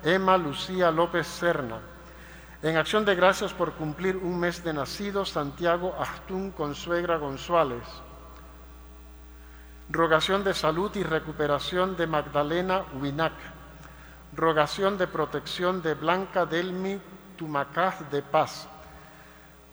Emma 0.02 0.38
Lucía 0.38 0.90
López 0.90 1.26
Serna 1.26 1.95
En 2.66 2.76
acción 2.76 3.04
de 3.04 3.14
gracias 3.14 3.52
por 3.52 3.74
cumplir 3.74 4.16
un 4.16 4.40
mes 4.40 4.64
de 4.64 4.72
nacido, 4.72 5.24
Santiago 5.24 5.94
Achtún 6.00 6.50
Consuegra 6.50 7.16
González. 7.16 7.84
Rogación 9.88 10.42
de 10.42 10.52
salud 10.52 10.90
y 10.96 11.04
recuperación 11.04 11.96
de 11.96 12.08
Magdalena 12.08 12.82
Winac. 13.00 13.34
Rogación 14.32 14.98
de 14.98 15.06
protección 15.06 15.80
de 15.80 15.94
Blanca 15.94 16.44
Delmi 16.44 16.98
Tumacaz 17.36 18.10
de 18.10 18.20
Paz. 18.22 18.66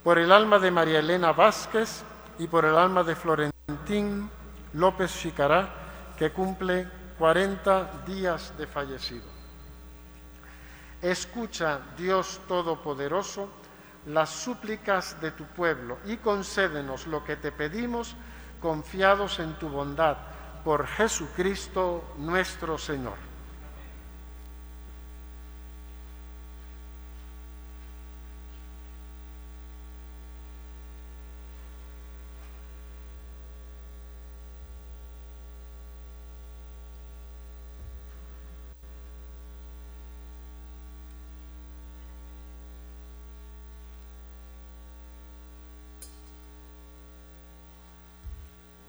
Por 0.04 0.20
el 0.20 0.32
alma 0.32 0.60
de 0.60 0.70
María 0.70 1.00
Elena 1.00 1.32
Vázquez 1.32 2.04
y 2.38 2.46
por 2.46 2.64
el 2.64 2.78
alma 2.78 3.04
de 3.04 3.16
Florentín 3.16 4.30
López 4.74 5.20
Chicará, 5.20 5.68
que 6.16 6.32
cumple 6.32 6.88
40 7.18 8.04
días 8.06 8.56
de 8.56 8.68
fallecido. 8.68 9.33
Escucha, 11.04 11.82
Dios 11.98 12.40
Todopoderoso, 12.48 13.50
las 14.06 14.30
súplicas 14.30 15.20
de 15.20 15.32
tu 15.32 15.44
pueblo 15.44 15.98
y 16.06 16.16
concédenos 16.16 17.08
lo 17.08 17.26
que 17.26 17.36
te 17.36 17.52
pedimos 17.52 18.16
confiados 18.62 19.40
en 19.40 19.60
tu 19.60 19.68
bondad 19.68 20.16
por 20.64 20.88
Jesucristo 20.88 22.16
nuestro 22.18 22.78
Señor. 22.78 23.34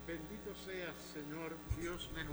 Bendito 0.07 0.55
seas, 0.55 0.95
Señor 1.13 1.57
Dios 1.81 2.11
del 2.15 2.24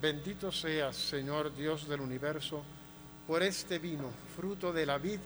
Bendito 0.00 0.50
seas, 0.50 0.96
Señor 0.96 1.54
Dios 1.54 1.86
del 1.86 2.00
universo, 2.00 2.62
por 3.26 3.42
este 3.42 3.78
vino, 3.78 4.08
fruto 4.34 4.72
de 4.72 4.86
la 4.86 4.96
vid 4.96 5.20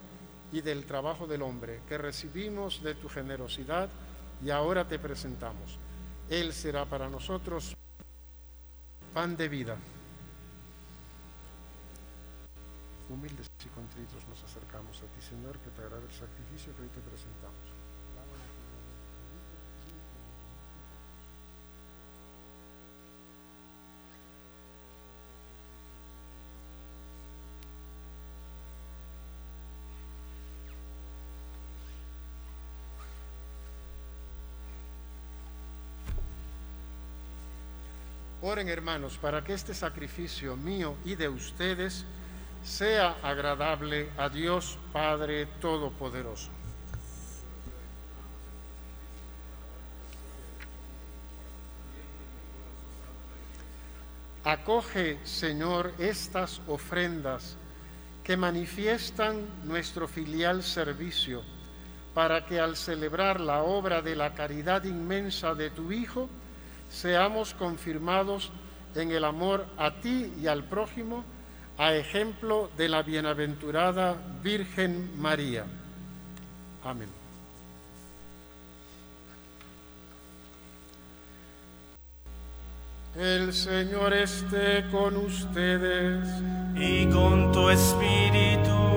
y 0.50 0.62
del 0.62 0.84
trabajo 0.84 1.28
del 1.28 1.42
hombre, 1.42 1.80
que 1.88 1.96
recibimos 1.96 2.82
de 2.82 2.96
tu 2.96 3.08
generosidad 3.08 3.88
y 4.44 4.50
ahora 4.50 4.87
te 4.87 4.98
presentamos. 4.98 5.78
Él 6.28 6.52
será 6.52 6.87
para 6.87 7.08
nosotros 7.08 7.76
pan 9.12 9.37
de 9.37 9.48
vida. 9.48 9.76
Humildes 13.08 13.46
y 13.64 13.68
contritos 13.68 14.26
nos 14.28 14.42
acercamos 14.42 14.98
a 14.98 15.06
ti, 15.06 15.22
Señor, 15.24 15.56
que 15.58 15.70
te 15.70 15.82
agrade 15.82 16.02
el 16.04 16.12
sacrificio 16.12 16.74
que 16.74 16.82
hoy 16.82 16.88
te 16.88 17.00
presentamos. 17.00 17.84
Oren 38.46 38.68
hermanos 38.68 39.16
para 39.16 39.42
que 39.42 39.54
este 39.54 39.72
sacrificio 39.72 40.54
mío 40.54 40.96
y 41.02 41.14
de 41.14 41.30
ustedes 41.30 42.04
sea 42.62 43.16
agradable 43.22 44.11
a 44.18 44.28
Dios 44.28 44.78
Padre 44.92 45.46
Todopoderoso. 45.62 46.50
Acoge, 54.44 55.18
Señor, 55.24 55.94
estas 55.96 56.61
ofrendas 56.68 57.57
que 58.22 58.37
manifiestan 58.37 59.40
nuestro 59.64 60.07
filial 60.07 60.62
servicio, 60.62 61.42
para 62.12 62.44
que 62.44 62.61
al 62.61 62.76
celebrar 62.76 63.40
la 63.40 63.62
obra 63.62 64.02
de 64.02 64.14
la 64.14 64.35
caridad 64.35 64.85
inmensa 64.85 65.54
de 65.54 65.70
tu 65.70 65.90
Hijo, 65.90 66.28
seamos 66.94 67.54
confirmados 67.54 68.50
en 68.94 69.11
el 69.11 69.24
amor 69.24 69.66
a 69.76 69.90
ti 69.90 70.33
y 70.40 70.46
al 70.46 70.64
prójimo, 70.64 71.24
a 71.76 71.92
ejemplo 71.92 72.70
de 72.76 72.88
la 72.88 73.02
bienaventurada 73.02 74.16
Virgen 74.42 75.20
María. 75.20 75.64
Amén. 76.85 77.09
El 83.16 83.52
Señor 83.52 84.12
esté 84.12 84.85
con 84.90 85.16
ustedes. 85.16 86.28
y 86.76 87.07
con 87.07 87.52
tu 87.52 87.70
espíritu 87.70 88.94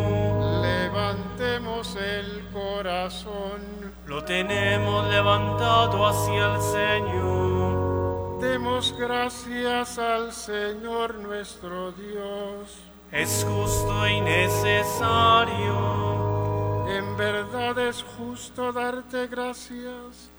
Levantemos 0.63 1.95
el 1.95 2.47
corazón. 2.51 3.61
lo 4.07 4.23
tenemos 4.23 5.07
levantado 5.09 6.07
hacia 6.07 6.55
el 6.55 6.61
Señor. 6.61 7.46
Demos 8.39 8.93
gracias 8.95 9.97
al 9.97 10.31
Señor 10.31 11.15
nuestro 11.15 11.91
Dios. 11.91 12.77
Es 13.11 13.43
justo 13.43 14.07
y 14.07 14.21
necesario. 14.21 15.73
En 16.87 17.17
verdad 17.17 17.79
es 17.79 18.03
justo 18.03 18.71
darte 18.71 19.25
gracias. 19.25 20.29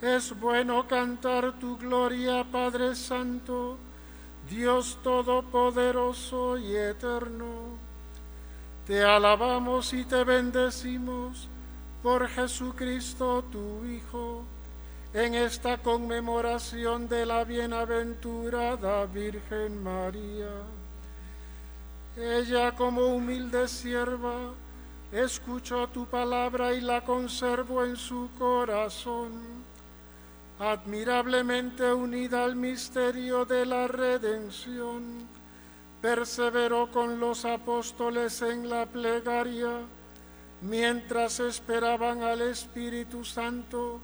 Es 0.00 0.38
bueno 0.38 0.86
cantar 0.86 1.58
tu 1.58 1.76
gloria, 1.76 2.44
Padre 2.44 2.94
Santo, 2.94 3.76
Dios 4.48 4.96
Todopoderoso 5.02 6.58
y 6.58 6.76
Eterno. 6.76 7.76
Te 8.86 9.02
alabamos 9.02 9.92
y 9.92 10.04
te 10.04 10.22
bendecimos 10.22 11.48
por 12.04 12.28
Jesucristo 12.28 13.44
tu 13.50 13.84
Hijo, 13.84 14.44
en 15.14 15.34
esta 15.34 15.78
conmemoración 15.78 17.08
de 17.08 17.24
la 17.24 17.44
bienaventurada 17.44 19.06
Virgen 19.06 19.82
María. 19.82 20.50
Ella 22.16 22.74
como 22.74 23.06
humilde 23.06 23.68
sierva 23.68 24.52
escuchó 25.10 25.88
tu 25.88 26.04
palabra 26.06 26.74
y 26.74 26.82
la 26.82 27.02
conservó 27.04 27.84
en 27.84 27.96
su 27.96 28.28
corazón, 28.38 29.30
admirablemente 30.58 31.90
unida 31.90 32.44
al 32.44 32.56
misterio 32.56 33.46
de 33.46 33.64
la 33.64 33.88
redención. 33.88 35.26
Perseveró 36.02 36.90
con 36.92 37.18
los 37.18 37.44
apóstoles 37.44 38.42
en 38.42 38.68
la 38.68 38.86
plegaria 38.86 39.80
mientras 40.60 41.40
esperaban 41.40 42.22
al 42.22 42.42
Espíritu 42.42 43.24
Santo 43.24 44.00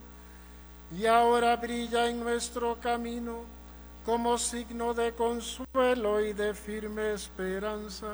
y 0.96 1.06
ahora 1.06 1.56
brilla 1.56 2.08
en 2.08 2.20
nuestro 2.20 2.78
camino 2.80 3.44
como 4.04 4.38
signo 4.38 4.94
de 4.94 5.12
consuelo 5.14 6.20
y 6.20 6.32
de 6.32 6.54
firme 6.54 7.14
esperanza. 7.14 8.12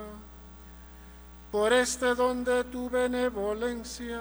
Por 1.51 1.73
este 1.73 2.15
don 2.15 2.45
de 2.45 2.65
tu 2.65 2.89
benevolencia, 2.89 4.21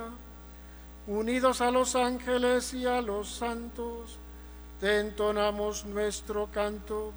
unidos 1.07 1.61
a 1.61 1.69
los 1.69 1.95
ángeles 1.95 2.73
y 2.73 2.85
a 2.85 3.01
los 3.01 3.29
santos, 3.29 4.17
te 4.79 4.99
entonamos 4.99 5.85
nuestro 5.85 6.47
canto 6.51 7.13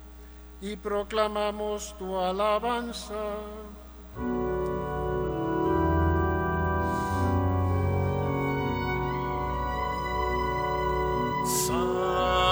y 0.60 0.76
proclamamos 0.76 1.96
tu 1.98 2.18
alabanza. 2.18 3.36
Santo, 11.44 12.51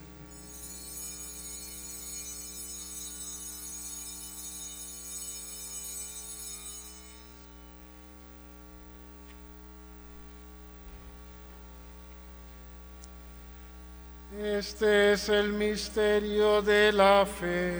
Este 14.43 15.13
es 15.13 15.29
el 15.29 15.53
misterio 15.53 16.63
de 16.63 16.91
la 16.91 17.27
fe. 17.27 17.79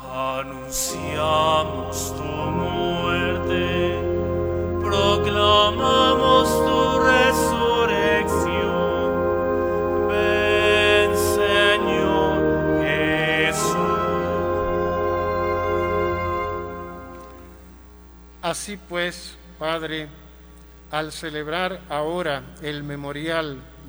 Anunciamos 0.00 1.36
tu 2.16 2.22
muerte, 2.22 3.98
proclamamos 4.80 6.48
tu 6.48 7.00
resurrección. 7.00 8.38
Ven, 10.08 11.16
Señor 11.16 12.84
Jesús. 12.84 13.74
Así 18.40 18.76
pues, 18.88 19.36
Padre, 19.58 20.06
al 20.92 21.10
celebrar 21.10 21.80
ahora 21.88 22.54
el 22.62 22.84
memorial 22.84 23.71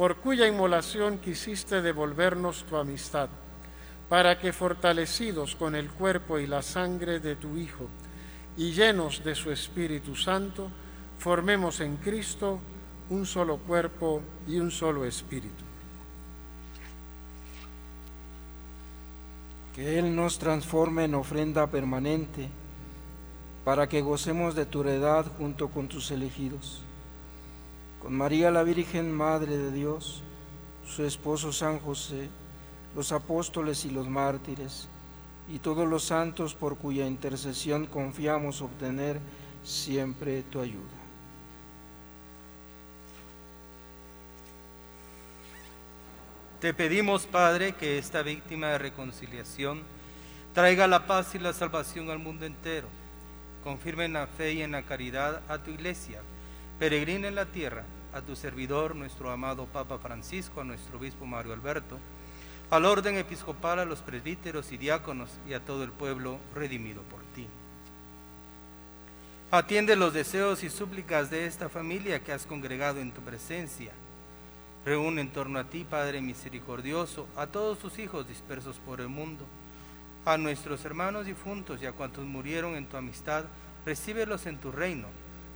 por 0.00 0.16
cuya 0.16 0.48
inmolación 0.48 1.18
quisiste 1.18 1.82
devolvernos 1.82 2.64
tu 2.64 2.78
amistad, 2.78 3.28
para 4.08 4.38
que 4.38 4.50
fortalecidos 4.50 5.54
con 5.54 5.74
el 5.74 5.90
cuerpo 5.90 6.38
y 6.38 6.46
la 6.46 6.62
sangre 6.62 7.20
de 7.20 7.36
tu 7.36 7.58
Hijo 7.58 7.86
y 8.56 8.72
llenos 8.72 9.22
de 9.22 9.34
su 9.34 9.50
Espíritu 9.50 10.16
Santo, 10.16 10.70
formemos 11.18 11.80
en 11.80 11.98
Cristo 11.98 12.60
un 13.10 13.26
solo 13.26 13.58
cuerpo 13.58 14.22
y 14.48 14.56
un 14.56 14.70
solo 14.70 15.04
espíritu. 15.04 15.64
Que 19.74 19.98
Él 19.98 20.16
nos 20.16 20.38
transforme 20.38 21.04
en 21.04 21.14
ofrenda 21.14 21.66
permanente, 21.66 22.48
para 23.66 23.86
que 23.86 24.00
gocemos 24.00 24.54
de 24.54 24.64
tu 24.64 24.80
heredad 24.80 25.26
junto 25.36 25.68
con 25.68 25.88
tus 25.88 26.10
elegidos 26.10 26.84
con 28.02 28.14
María 28.14 28.50
la 28.50 28.62
Virgen, 28.62 29.12
Madre 29.12 29.56
de 29.56 29.72
Dios, 29.72 30.22
su 30.86 31.04
esposo 31.04 31.52
San 31.52 31.78
José, 31.78 32.28
los 32.94 33.12
apóstoles 33.12 33.84
y 33.84 33.90
los 33.90 34.08
mártires, 34.08 34.88
y 35.48 35.58
todos 35.58 35.88
los 35.88 36.04
santos 36.04 36.54
por 36.54 36.76
cuya 36.76 37.06
intercesión 37.06 37.86
confiamos 37.86 38.62
obtener 38.62 39.20
siempre 39.62 40.42
tu 40.42 40.60
ayuda. 40.60 41.00
Te 46.60 46.74
pedimos, 46.74 47.26
Padre, 47.26 47.72
que 47.72 47.98
esta 47.98 48.22
víctima 48.22 48.68
de 48.68 48.78
reconciliación 48.78 49.82
traiga 50.54 50.86
la 50.86 51.06
paz 51.06 51.34
y 51.34 51.38
la 51.38 51.52
salvación 51.52 52.10
al 52.10 52.18
mundo 52.18 52.44
entero. 52.44 52.86
Confirme 53.64 54.04
en 54.04 54.12
la 54.12 54.26
fe 54.26 54.52
y 54.54 54.62
en 54.62 54.72
la 54.72 54.82
caridad 54.82 55.40
a 55.48 55.58
tu 55.58 55.70
iglesia. 55.70 56.20
Peregrina 56.80 57.28
en 57.28 57.34
la 57.34 57.44
tierra, 57.44 57.84
a 58.14 58.22
tu 58.22 58.34
servidor, 58.34 58.96
nuestro 58.96 59.30
amado 59.30 59.66
Papa 59.66 59.98
Francisco, 59.98 60.62
a 60.62 60.64
nuestro 60.64 60.96
obispo 60.96 61.26
Mario 61.26 61.52
Alberto, 61.52 61.98
al 62.70 62.86
orden 62.86 63.18
episcopal, 63.18 63.80
a 63.80 63.84
los 63.84 63.98
presbíteros 63.98 64.72
y 64.72 64.78
diáconos 64.78 65.28
y 65.46 65.52
a 65.52 65.60
todo 65.60 65.84
el 65.84 65.92
pueblo 65.92 66.38
redimido 66.54 67.02
por 67.02 67.20
ti. 67.34 67.46
Atiende 69.50 69.94
los 69.94 70.14
deseos 70.14 70.64
y 70.64 70.70
súplicas 70.70 71.28
de 71.28 71.44
esta 71.44 71.68
familia 71.68 72.20
que 72.24 72.32
has 72.32 72.46
congregado 72.46 73.00
en 73.00 73.12
tu 73.12 73.20
presencia. 73.20 73.92
Reúne 74.86 75.20
en 75.20 75.32
torno 75.34 75.58
a 75.58 75.64
ti, 75.64 75.84
Padre 75.84 76.22
misericordioso, 76.22 77.26
a 77.36 77.46
todos 77.46 77.78
tus 77.78 77.98
hijos 77.98 78.26
dispersos 78.26 78.78
por 78.86 79.02
el 79.02 79.08
mundo, 79.08 79.44
a 80.24 80.38
nuestros 80.38 80.82
hermanos 80.86 81.26
difuntos 81.26 81.82
y 81.82 81.86
a 81.86 81.92
cuantos 81.92 82.24
murieron 82.24 82.74
en 82.76 82.86
tu 82.86 82.96
amistad, 82.96 83.44
recíbelos 83.84 84.46
en 84.46 84.56
tu 84.56 84.72
reino, 84.72 85.08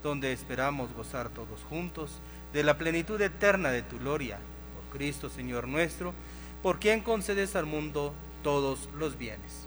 donde 0.05 0.33
esperamos 0.33 0.93
gozar 0.93 1.31
todos 1.31 1.61
juntos 1.69 2.21
de 2.53 2.63
la 2.63 2.79
plenitud 2.79 3.21
eterna 3.21 3.71
de 3.71 3.83
tu 3.83 3.99
gloria, 3.99 4.39
por 4.75 4.97
Cristo 4.97 5.29
Señor 5.29 5.67
nuestro, 5.67 6.15
por 6.63 6.79
quien 6.79 7.01
concedes 7.01 7.57
al 7.57 7.67
mundo 7.67 8.15
todos 8.45 8.89
los 8.97 9.19
bienes. 9.19 9.67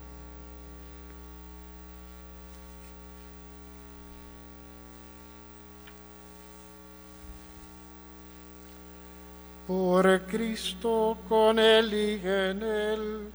por 9.67 10.21
Cristo 10.27 11.17
con 11.27 11.59
Él 11.59 11.93
y 11.93 12.21
en 12.25 12.63
Él. 12.63 13.31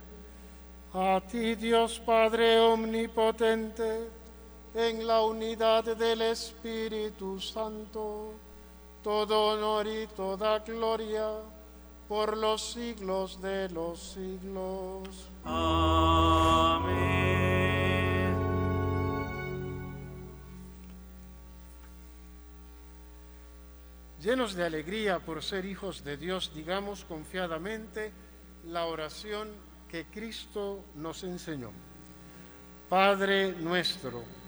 A 0.95 1.21
ti 1.31 1.55
Dios 1.55 2.01
Padre 2.05 2.59
Omnipotente, 2.59 4.09
en 4.75 5.07
la 5.07 5.21
unidad 5.23 5.85
del 5.97 6.23
Espíritu 6.23 7.39
Santo, 7.41 8.33
todo 9.03 9.49
honor 9.49 9.87
y 9.87 10.07
toda 10.09 10.61
gloria 10.61 11.29
por 12.09 12.37
los 12.37 12.73
siglos 12.73 13.41
de 13.41 13.69
los 13.71 14.13
siglos. 14.15 15.31
Amén. 15.45 17.03
Llenos 24.23 24.55
de 24.55 24.65
alegría 24.65 25.19
por 25.19 25.43
ser 25.43 25.65
hijos 25.65 26.05
de 26.05 26.17
Dios, 26.17 26.53
digamos 26.55 27.05
confiadamente 27.05 28.13
la 28.69 28.87
oración 28.87 29.49
que 29.91 30.07
Cristo 30.07 30.85
nos 30.95 31.25
enseñó. 31.25 31.73
Padre 32.89 33.53
nuestro 33.53 34.23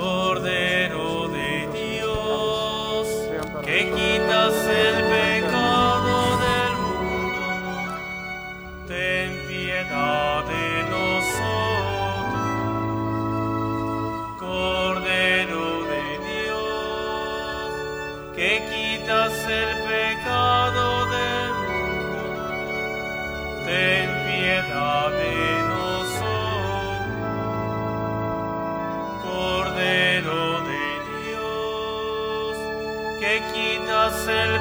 Cordero 0.00 0.99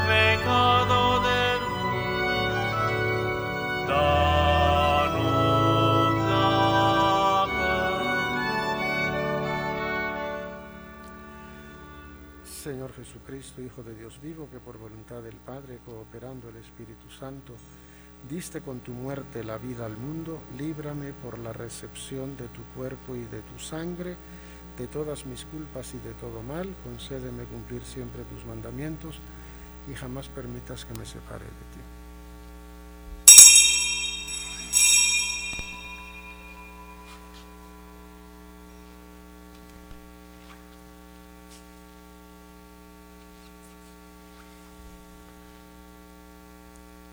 pecado. 0.07 1.09
Señor 12.69 12.93
Jesucristo, 12.93 13.61
Hijo 13.61 13.83
de 13.83 13.95
Dios 13.95 14.19
vivo, 14.21 14.49
que 14.51 14.59
por 14.59 14.77
voluntad 14.77 15.23
del 15.23 15.37
Padre, 15.37 15.79
cooperando 15.85 16.49
el 16.49 16.57
Espíritu 16.57 17.09
Santo, 17.09 17.55
diste 18.29 18.61
con 18.61 18.81
tu 18.81 18.91
muerte 18.91 19.43
la 19.45 19.57
vida 19.57 19.85
al 19.85 19.95
mundo, 19.97 20.41
líbrame 20.57 21.13
por 21.13 21.39
la 21.39 21.53
recepción 21.53 22.35
de 22.35 22.49
tu 22.49 22.61
cuerpo 22.75 23.15
y 23.15 23.23
de 23.23 23.41
tu 23.43 23.57
sangre, 23.57 24.17
de 24.77 24.87
todas 24.87 25.25
mis 25.25 25.45
culpas 25.45 25.93
y 25.93 25.99
de 25.99 26.13
todo 26.15 26.43
mal, 26.43 26.75
concédeme 26.83 27.45
cumplir 27.45 27.81
siempre 27.81 28.23
tus 28.25 28.45
mandamientos 28.45 29.19
y 29.87 29.95
jamás 29.95 30.27
permitas 30.27 30.85
que 30.85 30.97
me 30.97 31.05
separe 31.05 31.45
de 31.45 31.49
ti. 31.49 31.79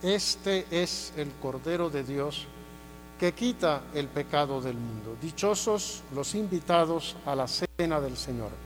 Este 0.03 0.67
es 0.71 1.13
el 1.17 1.33
Cordero 1.43 1.91
de 1.91 2.05
Dios 2.05 2.47
que 3.19 3.33
quita 3.33 3.83
el 3.95 4.07
pecado 4.07 4.61
del 4.61 4.77
mundo. 4.77 5.17
Dichosos 5.21 6.03
los 6.15 6.35
invitados 6.35 7.17
a 7.27 7.35
la 7.35 7.49
cena 7.49 8.01
del 8.01 8.17
Señor. 8.17 8.66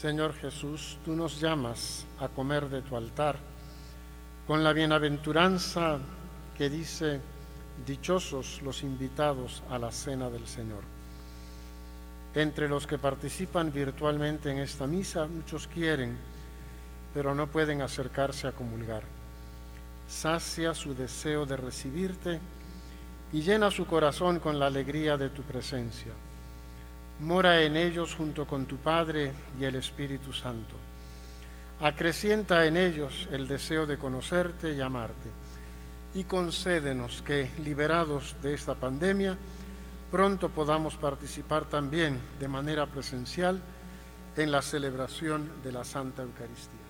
Señor 0.00 0.32
Jesús, 0.34 0.96
tú 1.04 1.16
nos 1.16 1.40
llamas 1.40 2.06
a 2.20 2.28
comer 2.28 2.68
de 2.68 2.82
tu 2.82 2.96
altar 2.96 3.36
con 4.46 4.62
la 4.62 4.72
bienaventuranza 4.72 5.98
que 6.56 6.70
dice, 6.70 7.20
dichosos 7.84 8.62
los 8.62 8.84
invitados 8.84 9.64
a 9.68 9.76
la 9.76 9.90
cena 9.90 10.30
del 10.30 10.46
Señor. 10.46 10.84
Entre 12.32 12.68
los 12.68 12.86
que 12.86 12.96
participan 12.96 13.72
virtualmente 13.72 14.52
en 14.52 14.58
esta 14.58 14.86
misa, 14.86 15.26
muchos 15.26 15.66
quieren, 15.66 16.16
pero 17.12 17.34
no 17.34 17.48
pueden 17.48 17.82
acercarse 17.82 18.46
a 18.46 18.52
comulgar. 18.52 19.02
Sacia 20.08 20.74
su 20.74 20.94
deseo 20.94 21.44
de 21.44 21.56
recibirte 21.56 22.38
y 23.32 23.42
llena 23.42 23.68
su 23.72 23.84
corazón 23.84 24.38
con 24.38 24.60
la 24.60 24.66
alegría 24.66 25.16
de 25.16 25.30
tu 25.30 25.42
presencia. 25.42 26.12
Mora 27.20 27.62
en 27.62 27.76
ellos 27.76 28.14
junto 28.14 28.46
con 28.46 28.66
tu 28.66 28.76
Padre 28.76 29.32
y 29.58 29.64
el 29.64 29.74
Espíritu 29.74 30.32
Santo. 30.32 30.76
Acrecienta 31.80 32.64
en 32.64 32.76
ellos 32.76 33.28
el 33.32 33.48
deseo 33.48 33.86
de 33.86 33.98
conocerte 33.98 34.72
y 34.72 34.80
amarte. 34.80 35.30
Y 36.14 36.24
concédenos 36.24 37.22
que, 37.22 37.50
liberados 37.62 38.36
de 38.40 38.54
esta 38.54 38.74
pandemia, 38.74 39.36
pronto 40.10 40.48
podamos 40.48 40.96
participar 40.96 41.64
también 41.64 42.20
de 42.38 42.48
manera 42.48 42.86
presencial 42.86 43.60
en 44.36 44.52
la 44.52 44.62
celebración 44.62 45.50
de 45.62 45.72
la 45.72 45.84
Santa 45.84 46.22
Eucaristía. 46.22 46.87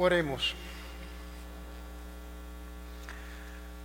Oremos. 0.00 0.54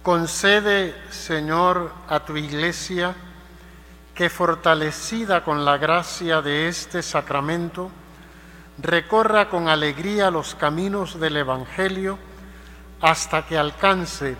Concede, 0.03 0.93
Señor, 1.09 1.91
a 2.07 2.19
tu 2.19 2.37
iglesia 2.37 3.15
que 4.13 4.29
fortalecida 4.29 5.43
con 5.43 5.65
la 5.65 5.79
gracia 5.79 6.43
de 6.43 6.67
este 6.67 7.01
sacramento, 7.01 7.89
recorra 8.77 9.49
con 9.49 9.67
alegría 9.67 10.29
los 10.29 10.53
caminos 10.53 11.19
del 11.19 11.37
Evangelio 11.37 12.19
hasta 13.01 13.47
que 13.47 13.57
alcance 13.57 14.35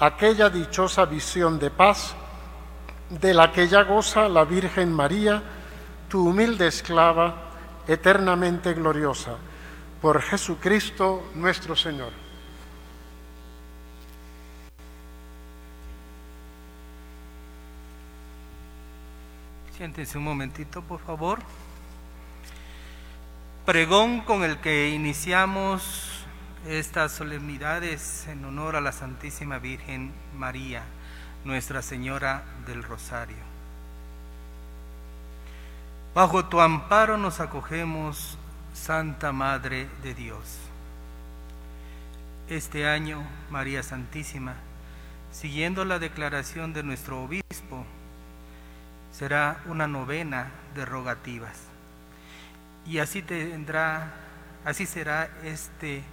aquella 0.00 0.50
dichosa 0.50 1.04
visión 1.04 1.60
de 1.60 1.70
paz 1.70 2.16
de 3.10 3.32
la 3.32 3.52
que 3.52 3.68
ya 3.68 3.84
goza 3.84 4.28
la 4.28 4.44
Virgen 4.44 4.92
María, 4.92 5.40
tu 6.08 6.30
humilde 6.30 6.66
esclava, 6.66 7.44
eternamente 7.86 8.74
gloriosa 8.74 9.36
por 10.00 10.22
Jesucristo 10.22 11.30
nuestro 11.34 11.74
Señor. 11.74 12.12
Siéntese 19.76 20.16
un 20.16 20.24
momentito, 20.24 20.80
por 20.82 21.00
favor. 21.00 21.38
Pregón 23.66 24.20
con 24.20 24.42
el 24.42 24.58
que 24.58 24.88
iniciamos 24.90 26.24
estas 26.66 27.12
solemnidades 27.12 28.26
en 28.28 28.44
honor 28.44 28.76
a 28.76 28.80
la 28.80 28.92
Santísima 28.92 29.58
Virgen 29.58 30.12
María, 30.36 30.82
Nuestra 31.44 31.82
Señora 31.82 32.44
del 32.66 32.82
Rosario. 32.82 33.36
Bajo 36.14 36.46
tu 36.46 36.60
amparo 36.60 37.18
nos 37.18 37.40
acogemos, 37.40 38.38
Santa 38.76 39.32
Madre 39.32 39.88
de 40.02 40.14
Dios. 40.14 40.58
Este 42.48 42.86
año, 42.86 43.26
María 43.50 43.82
Santísima, 43.82 44.54
siguiendo 45.32 45.84
la 45.84 45.98
declaración 45.98 46.72
de 46.72 46.84
nuestro 46.84 47.24
obispo, 47.24 47.84
será 49.12 49.60
una 49.66 49.88
novena 49.88 50.50
de 50.76 50.84
rogativas. 50.84 51.58
Y 52.86 52.98
así 52.98 53.22
tendrá, 53.22 54.12
así 54.64 54.86
será 54.86 55.30
este 55.42 56.04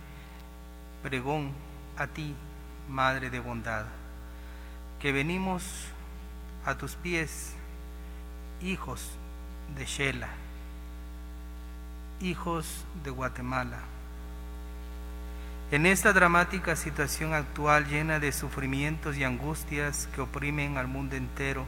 pregón 1.04 1.52
a 1.98 2.08
ti, 2.08 2.34
Madre 2.90 3.30
de 3.30 3.40
bondad, 3.40 3.86
que 5.00 5.12
venimos 5.12 5.64
a 6.66 6.76
tus 6.76 6.96
pies, 6.96 7.54
hijos 8.62 9.12
de 9.78 9.86
Shela, 9.86 10.30
hijos 12.20 12.86
de 13.04 13.10
Guatemala. 13.10 13.80
En 15.72 15.86
esta 15.86 16.14
dramática 16.14 16.76
situación 16.76 17.34
actual 17.34 17.88
llena 17.88 18.20
de 18.20 18.32
sufrimientos 18.32 19.18
y 19.18 19.24
angustias 19.24 20.08
que 20.14 20.22
oprimen 20.22 20.78
al 20.78 20.88
mundo 20.88 21.16
entero, 21.16 21.66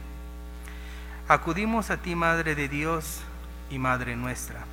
acudimos 1.28 1.90
a 1.90 1.96
ti, 1.96 2.14
Madre 2.14 2.54
de 2.54 2.68
Dios 2.68 3.20
y 3.68 3.78
Madre 3.78 4.14
nuestra, 4.14 4.64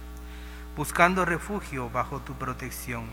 buscando 0.78 1.26
refugio 1.26 1.90
bajo 1.90 2.20
tu 2.20 2.34
protección. 2.34 3.06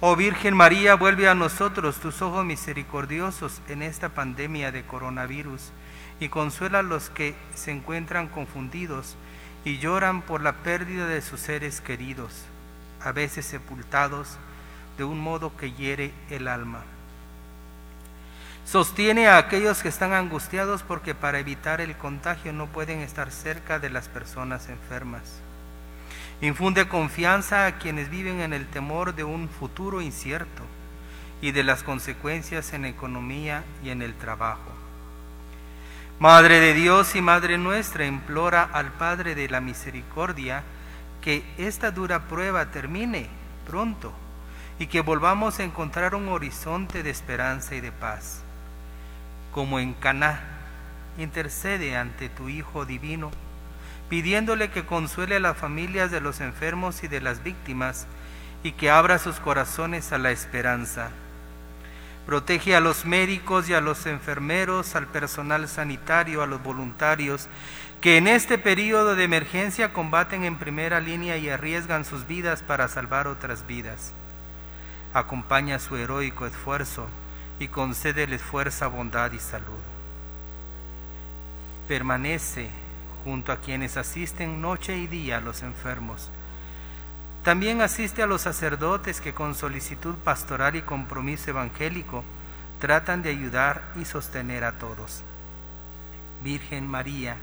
Oh 0.00 0.16
Virgen 0.16 0.56
María, 0.56 0.94
vuelve 0.94 1.28
a 1.28 1.34
nosotros 1.34 1.96
tus 1.98 2.22
ojos 2.22 2.44
misericordiosos 2.44 3.60
en 3.68 3.82
esta 3.82 4.10
pandemia 4.10 4.72
de 4.72 4.84
coronavirus 4.84 5.72
y 6.20 6.28
consuela 6.28 6.78
a 6.78 6.82
los 6.82 7.10
que 7.10 7.34
se 7.54 7.72
encuentran 7.72 8.28
confundidos 8.28 9.16
y 9.64 9.78
lloran 9.78 10.22
por 10.22 10.40
la 10.40 10.52
pérdida 10.62 11.06
de 11.06 11.22
sus 11.22 11.40
seres 11.40 11.80
queridos, 11.80 12.32
a 13.02 13.12
veces 13.12 13.44
sepultados 13.44 14.38
de 14.96 15.04
un 15.04 15.20
modo 15.20 15.56
que 15.56 15.72
hiere 15.72 16.12
el 16.30 16.48
alma. 16.48 16.82
Sostiene 18.64 19.26
a 19.26 19.38
aquellos 19.38 19.82
que 19.82 19.88
están 19.88 20.12
angustiados 20.12 20.82
porque 20.82 21.14
para 21.14 21.38
evitar 21.38 21.80
el 21.80 21.96
contagio 21.96 22.52
no 22.52 22.66
pueden 22.66 23.00
estar 23.00 23.30
cerca 23.32 23.78
de 23.78 23.90
las 23.90 24.08
personas 24.08 24.68
enfermas. 24.68 25.22
Infunde 26.40 26.88
confianza 26.88 27.66
a 27.66 27.78
quienes 27.78 28.08
viven 28.10 28.40
en 28.40 28.52
el 28.52 28.66
temor 28.66 29.14
de 29.14 29.24
un 29.24 29.48
futuro 29.48 30.00
incierto 30.00 30.62
y 31.42 31.52
de 31.52 31.64
las 31.64 31.82
consecuencias 31.82 32.72
en 32.72 32.84
economía 32.84 33.64
y 33.82 33.90
en 33.90 34.02
el 34.02 34.14
trabajo. 34.14 34.70
Madre 36.20 36.60
de 36.60 36.74
Dios 36.74 37.16
y 37.16 37.22
Madre 37.22 37.56
nuestra, 37.56 38.04
implora 38.04 38.68
al 38.74 38.92
Padre 38.92 39.34
de 39.34 39.48
la 39.48 39.62
Misericordia 39.62 40.62
que 41.22 41.42
esta 41.56 41.92
dura 41.92 42.28
prueba 42.28 42.66
termine 42.66 43.26
pronto 43.66 44.12
y 44.78 44.88
que 44.88 45.00
volvamos 45.00 45.58
a 45.58 45.64
encontrar 45.64 46.14
un 46.14 46.28
horizonte 46.28 47.02
de 47.02 47.08
esperanza 47.08 47.74
y 47.74 47.80
de 47.80 47.90
paz. 47.90 48.42
Como 49.50 49.78
en 49.78 49.94
Caná, 49.94 50.40
intercede 51.16 51.96
ante 51.96 52.28
tu 52.28 52.50
Hijo 52.50 52.84
divino, 52.84 53.30
pidiéndole 54.10 54.70
que 54.70 54.84
consuele 54.84 55.36
a 55.36 55.40
las 55.40 55.56
familias 55.56 56.10
de 56.10 56.20
los 56.20 56.42
enfermos 56.42 57.02
y 57.02 57.08
de 57.08 57.22
las 57.22 57.42
víctimas 57.42 58.06
y 58.62 58.72
que 58.72 58.90
abra 58.90 59.18
sus 59.18 59.40
corazones 59.40 60.12
a 60.12 60.18
la 60.18 60.32
esperanza 60.32 61.12
Protege 62.30 62.76
a 62.76 62.80
los 62.80 63.06
médicos 63.06 63.68
y 63.68 63.74
a 63.74 63.80
los 63.80 64.06
enfermeros, 64.06 64.94
al 64.94 65.08
personal 65.08 65.66
sanitario, 65.66 66.44
a 66.44 66.46
los 66.46 66.62
voluntarios, 66.62 67.48
que 68.00 68.18
en 68.18 68.28
este 68.28 68.56
periodo 68.56 69.16
de 69.16 69.24
emergencia 69.24 69.92
combaten 69.92 70.44
en 70.44 70.56
primera 70.56 71.00
línea 71.00 71.38
y 71.38 71.48
arriesgan 71.48 72.04
sus 72.04 72.28
vidas 72.28 72.62
para 72.62 72.86
salvar 72.86 73.26
otras 73.26 73.66
vidas. 73.66 74.12
Acompaña 75.12 75.80
su 75.80 75.96
heroico 75.96 76.46
esfuerzo 76.46 77.08
y 77.58 77.66
concédeles 77.66 78.40
fuerza, 78.40 78.86
bondad 78.86 79.32
y 79.32 79.40
salud. 79.40 79.82
Permanece 81.88 82.70
junto 83.24 83.50
a 83.50 83.56
quienes 83.56 83.96
asisten 83.96 84.60
noche 84.60 84.96
y 84.96 85.08
día 85.08 85.38
a 85.38 85.40
los 85.40 85.64
enfermos 85.64 86.30
también 87.42 87.80
asiste 87.80 88.22
a 88.22 88.26
los 88.26 88.42
sacerdotes 88.42 89.20
que 89.20 89.32
con 89.32 89.54
solicitud 89.54 90.14
pastoral 90.16 90.76
y 90.76 90.82
compromiso 90.82 91.50
evangélico 91.50 92.22
tratan 92.80 93.22
de 93.22 93.30
ayudar 93.30 93.82
y 93.96 94.04
sostener 94.04 94.62
a 94.64 94.78
todos. 94.78 95.22
Virgen 96.44 96.86
María, 96.86 97.36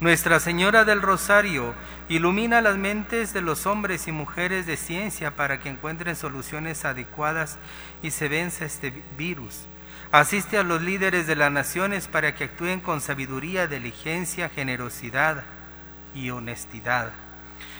Nuestra 0.00 0.40
Señora 0.40 0.84
del 0.84 1.00
Rosario, 1.00 1.74
ilumina 2.08 2.60
las 2.60 2.76
mentes 2.76 3.32
de 3.32 3.40
los 3.40 3.66
hombres 3.66 4.08
y 4.08 4.12
mujeres 4.12 4.66
de 4.66 4.76
ciencia 4.76 5.36
para 5.36 5.60
que 5.60 5.68
encuentren 5.68 6.16
soluciones 6.16 6.84
adecuadas 6.84 7.56
y 8.02 8.10
se 8.10 8.28
venza 8.28 8.64
este 8.64 8.92
virus. 9.16 9.66
Asiste 10.12 10.58
a 10.58 10.64
los 10.64 10.82
líderes 10.82 11.26
de 11.26 11.36
las 11.36 11.50
naciones 11.50 12.08
para 12.08 12.34
que 12.34 12.44
actúen 12.44 12.80
con 12.80 13.00
sabiduría, 13.00 13.68
diligencia, 13.68 14.48
generosidad 14.48 15.44
y 16.14 16.30
honestidad 16.30 17.12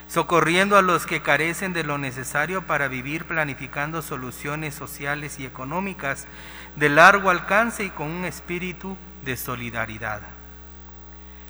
socorriendo 0.09 0.77
a 0.77 0.83
los 0.83 1.07
que 1.07 1.23
carecen 1.23 1.73
de 1.73 1.85
lo 1.85 1.99
necesario 1.99 2.63
para 2.63 2.89
vivir 2.89 3.25
planificando 3.25 4.03
soluciones 4.03 4.75
sociales 4.75 5.39
y 5.39 5.47
económicas 5.47 6.27
de 6.77 6.89
largo 6.89 7.31
alcance 7.31 7.85
y 7.85 7.91
con 7.91 8.09
un 8.09 8.25
espíritu 8.25 8.97
de 9.25 9.37
solidaridad. 9.37 10.21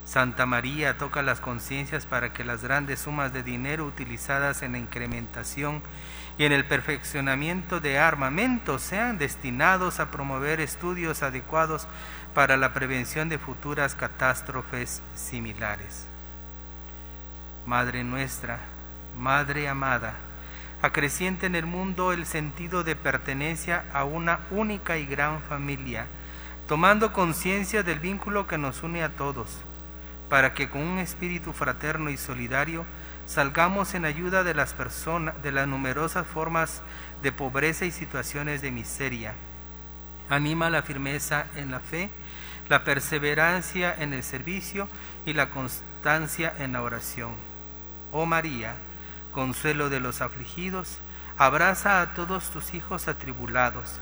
Santa 0.04 0.46
María 0.46 0.98
toca 0.98 1.20
las 1.22 1.40
conciencias 1.40 2.06
para 2.06 2.32
que 2.32 2.44
las 2.44 2.62
grandes 2.62 3.00
sumas 3.00 3.32
de 3.32 3.42
dinero 3.42 3.84
utilizadas 3.84 4.62
en 4.62 4.72
la 4.72 4.78
incrementación 4.78 5.82
y 6.38 6.44
en 6.44 6.52
el 6.52 6.64
perfeccionamiento 6.64 7.80
de 7.80 7.98
armamentos 7.98 8.82
sean 8.82 9.18
destinados 9.18 9.98
a 9.98 10.10
promover 10.12 10.60
estudios 10.60 11.22
adecuados 11.22 11.88
para 12.34 12.56
la 12.56 12.72
prevención 12.72 13.28
de 13.28 13.38
futuras 13.38 13.96
catástrofes 13.96 15.02
similares. 15.16 16.06
Madre 17.66 18.04
nuestra, 18.04 18.60
Madre 19.18 19.66
amada, 19.66 20.14
acreciente 20.82 21.46
en 21.46 21.56
el 21.56 21.66
mundo 21.66 22.12
el 22.12 22.24
sentido 22.24 22.84
de 22.84 22.94
pertenencia 22.94 23.86
a 23.92 24.04
una 24.04 24.38
única 24.52 24.98
y 24.98 25.06
gran 25.06 25.40
familia, 25.42 26.06
tomando 26.68 27.12
conciencia 27.12 27.82
del 27.82 27.98
vínculo 27.98 28.46
que 28.46 28.56
nos 28.56 28.84
une 28.84 29.02
a 29.02 29.08
todos, 29.08 29.58
para 30.28 30.54
que 30.54 30.68
con 30.68 30.80
un 30.80 31.00
espíritu 31.00 31.52
fraterno 31.52 32.08
y 32.08 32.16
solidario 32.16 32.84
salgamos 33.26 33.94
en 33.94 34.04
ayuda 34.04 34.44
de 34.44 34.54
las 34.54 34.72
personas, 34.72 35.42
de 35.42 35.50
las 35.50 35.66
numerosas 35.66 36.24
formas 36.24 36.82
de 37.20 37.32
pobreza 37.32 37.84
y 37.84 37.90
situaciones 37.90 38.62
de 38.62 38.70
miseria. 38.70 39.34
Anima 40.30 40.70
la 40.70 40.82
firmeza 40.82 41.46
en 41.56 41.72
la 41.72 41.80
fe, 41.80 42.10
la 42.68 42.84
perseverancia 42.84 43.92
en 43.98 44.12
el 44.12 44.22
servicio 44.22 44.88
y 45.24 45.32
la 45.32 45.50
constancia 45.50 46.54
en 46.60 46.72
la 46.72 46.82
oración 46.82 47.55
oh 48.12 48.26
María, 48.26 48.76
consuelo 49.32 49.88
de 49.88 50.00
los 50.00 50.20
afligidos, 50.20 50.98
abraza 51.38 52.00
a 52.00 52.14
todos 52.14 52.50
tus 52.50 52.74
hijos 52.74 53.08
atribulados. 53.08 54.00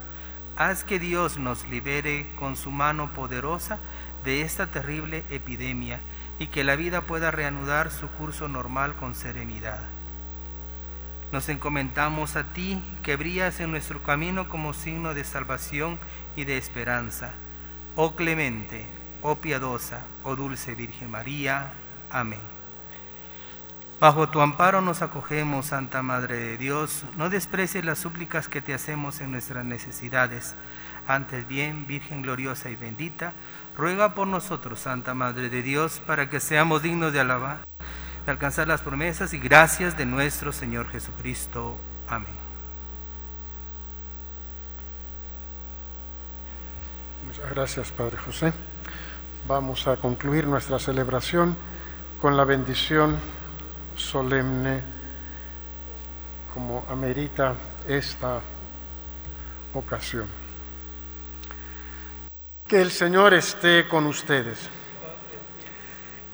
Haz 0.57 0.84
que 0.84 0.98
Dios 0.98 1.36
nos 1.36 1.66
libere 1.68 2.26
con 2.36 2.57
su 2.57 2.70
mano 2.70 3.11
poderosa 3.12 3.78
de 4.24 4.42
esta 4.42 4.68
terrible 4.68 5.24
epidemia 5.30 6.00
y 6.38 6.46
que 6.46 6.64
la 6.64 6.76
vida 6.76 7.02
pueda 7.02 7.30
reanudar 7.30 7.90
su 7.90 8.09
curso 8.09 8.48
normal 8.48 8.94
con 8.94 9.14
serenidad. 9.14 9.82
Nos 11.32 11.48
encomendamos 11.48 12.36
a 12.36 12.52
ti 12.52 12.80
que 13.02 13.16
brillas 13.16 13.59
en 13.59 13.72
nuestro 13.72 14.02
camino 14.02 14.48
como 14.48 14.72
signo 14.72 15.14
de 15.14 15.24
salvación 15.24 15.98
y 16.36 16.44
de 16.44 16.57
esperanza. 16.57 17.32
Oh 17.96 18.14
clemente, 18.14 18.86
oh 19.20 19.36
piadosa, 19.36 20.05
oh 20.22 20.36
dulce 20.36 20.76
Virgen 20.76 21.11
María. 21.11 21.72
Amén. 22.11 22.64
Bajo 24.05 24.28
tu 24.28 24.42
amparo 24.42 24.82
nos 24.82 25.00
acogemos, 25.00 25.64
Santa 25.64 26.02
Madre 26.02 26.36
de 26.36 26.59
Dios. 26.59 27.07
No 27.16 27.30
desprecies 27.30 27.86
las 27.86 27.98
súplicas 27.98 28.48
que 28.48 28.61
te 28.61 28.74
hacemos 28.74 29.22
en 29.22 29.32
nuestras 29.32 29.64
necesidades. 29.64 30.55
Antes 31.09 31.48
bien, 31.48 31.86
Virgen 31.86 32.20
gloriosa 32.20 32.68
y 32.68 32.76
bendita, 32.76 33.32
ruega 33.74 34.14
por 34.14 34.26
nosotros, 34.26 34.80
Santa 34.80 35.14
Madre 35.14 35.48
de 35.48 35.62
Dios, 35.62 36.02
para 36.07 36.28
que 36.28 36.38
seamos 36.38 36.82
dignos 36.82 37.14
de 37.14 37.20
alabar, 37.20 37.61
de 38.26 38.30
alcanzar 38.30 38.68
las 38.68 38.82
promesas 38.82 39.32
y 39.32 39.38
gracias 39.38 39.96
de 39.96 40.05
nuestro 40.05 40.52
Señor 40.52 40.90
Jesucristo. 40.90 41.78
Amén. 42.07 42.28
Muchas 47.26 47.50
gracias, 47.55 47.90
Padre 47.90 48.18
José. 48.18 48.52
Vamos 49.48 49.86
a 49.86 49.96
concluir 49.96 50.46
nuestra 50.46 50.78
celebración 50.78 51.57
con 52.20 52.36
la 52.36 52.44
bendición 52.44 53.16
solemne 53.97 54.82
como 56.53 56.84
amerita 56.88 57.55
esta 57.88 58.40
ocasión. 59.74 60.26
Que 62.68 62.80
el 62.80 62.90
Señor 62.90 63.34
esté 63.34 63.86
con 63.88 64.07
ustedes. 64.07 64.70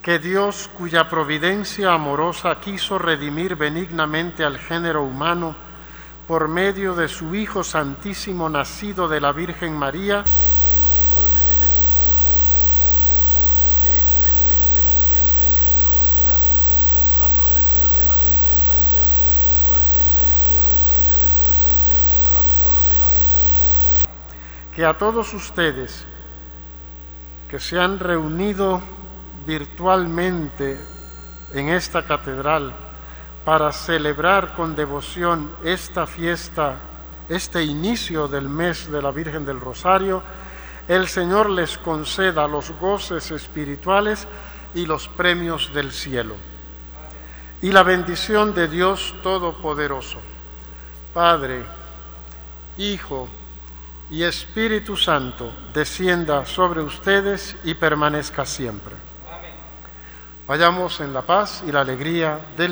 que 0.03 0.19
Dios, 0.19 0.71
cuya 0.79 1.11
providencia 1.11 1.93
amorosa 1.93 2.59
quiso 2.59 2.99
redimir 2.99 3.55
benignamente 3.57 4.45
al 4.45 4.59
género 4.59 5.03
humano 5.03 5.55
por 6.27 6.49
medio 6.49 6.95
de 6.95 7.07
su 7.09 7.35
Hijo 7.35 7.63
Santísimo 7.63 8.49
nacido 8.49 9.09
de 9.09 9.21
la 9.21 9.33
Virgen 9.33 9.75
María, 9.75 10.25
que 24.81 24.87
a 24.87 24.97
todos 24.97 25.35
ustedes 25.35 26.07
que 27.51 27.61
se 27.61 27.79
han 27.79 27.99
reunido 27.99 28.81
virtualmente 29.47 30.81
en 31.53 31.69
esta 31.69 32.03
catedral 32.07 32.73
para 33.45 33.73
celebrar 33.73 34.55
con 34.55 34.75
devoción 34.75 35.51
esta 35.65 36.07
fiesta, 36.07 36.77
este 37.29 37.63
inicio 37.63 38.27
del 38.27 38.49
mes 38.49 38.91
de 38.91 39.03
la 39.03 39.11
Virgen 39.11 39.45
del 39.45 39.61
Rosario, 39.61 40.23
el 40.89 41.09
Señor 41.09 41.51
les 41.51 41.77
conceda 41.77 42.49
los 42.49 42.71
goces 42.81 43.31
espirituales 43.33 44.27
y 44.75 44.87
los 44.87 45.09
premios 45.09 45.75
del 45.75 45.93
cielo. 45.93 46.37
Y 47.61 47.71
la 47.71 47.83
bendición 47.83 48.55
de 48.55 48.67
Dios 48.67 49.15
Todopoderoso, 49.23 50.21
Padre, 51.13 51.67
Hijo, 52.79 53.29
y 54.11 54.25
Espíritu 54.25 54.97
Santo 54.97 55.53
descienda 55.73 56.45
sobre 56.45 56.83
ustedes 56.83 57.57
y 57.65 57.75
permanezca 57.75 58.45
siempre. 58.45 58.95
Vayamos 60.47 61.01
en 61.01 61.15
la 61.15 61.23
paz 61.23 61.63
y 61.67 61.73
la 61.73 61.81
alegría 61.81 62.39
del 62.57 62.69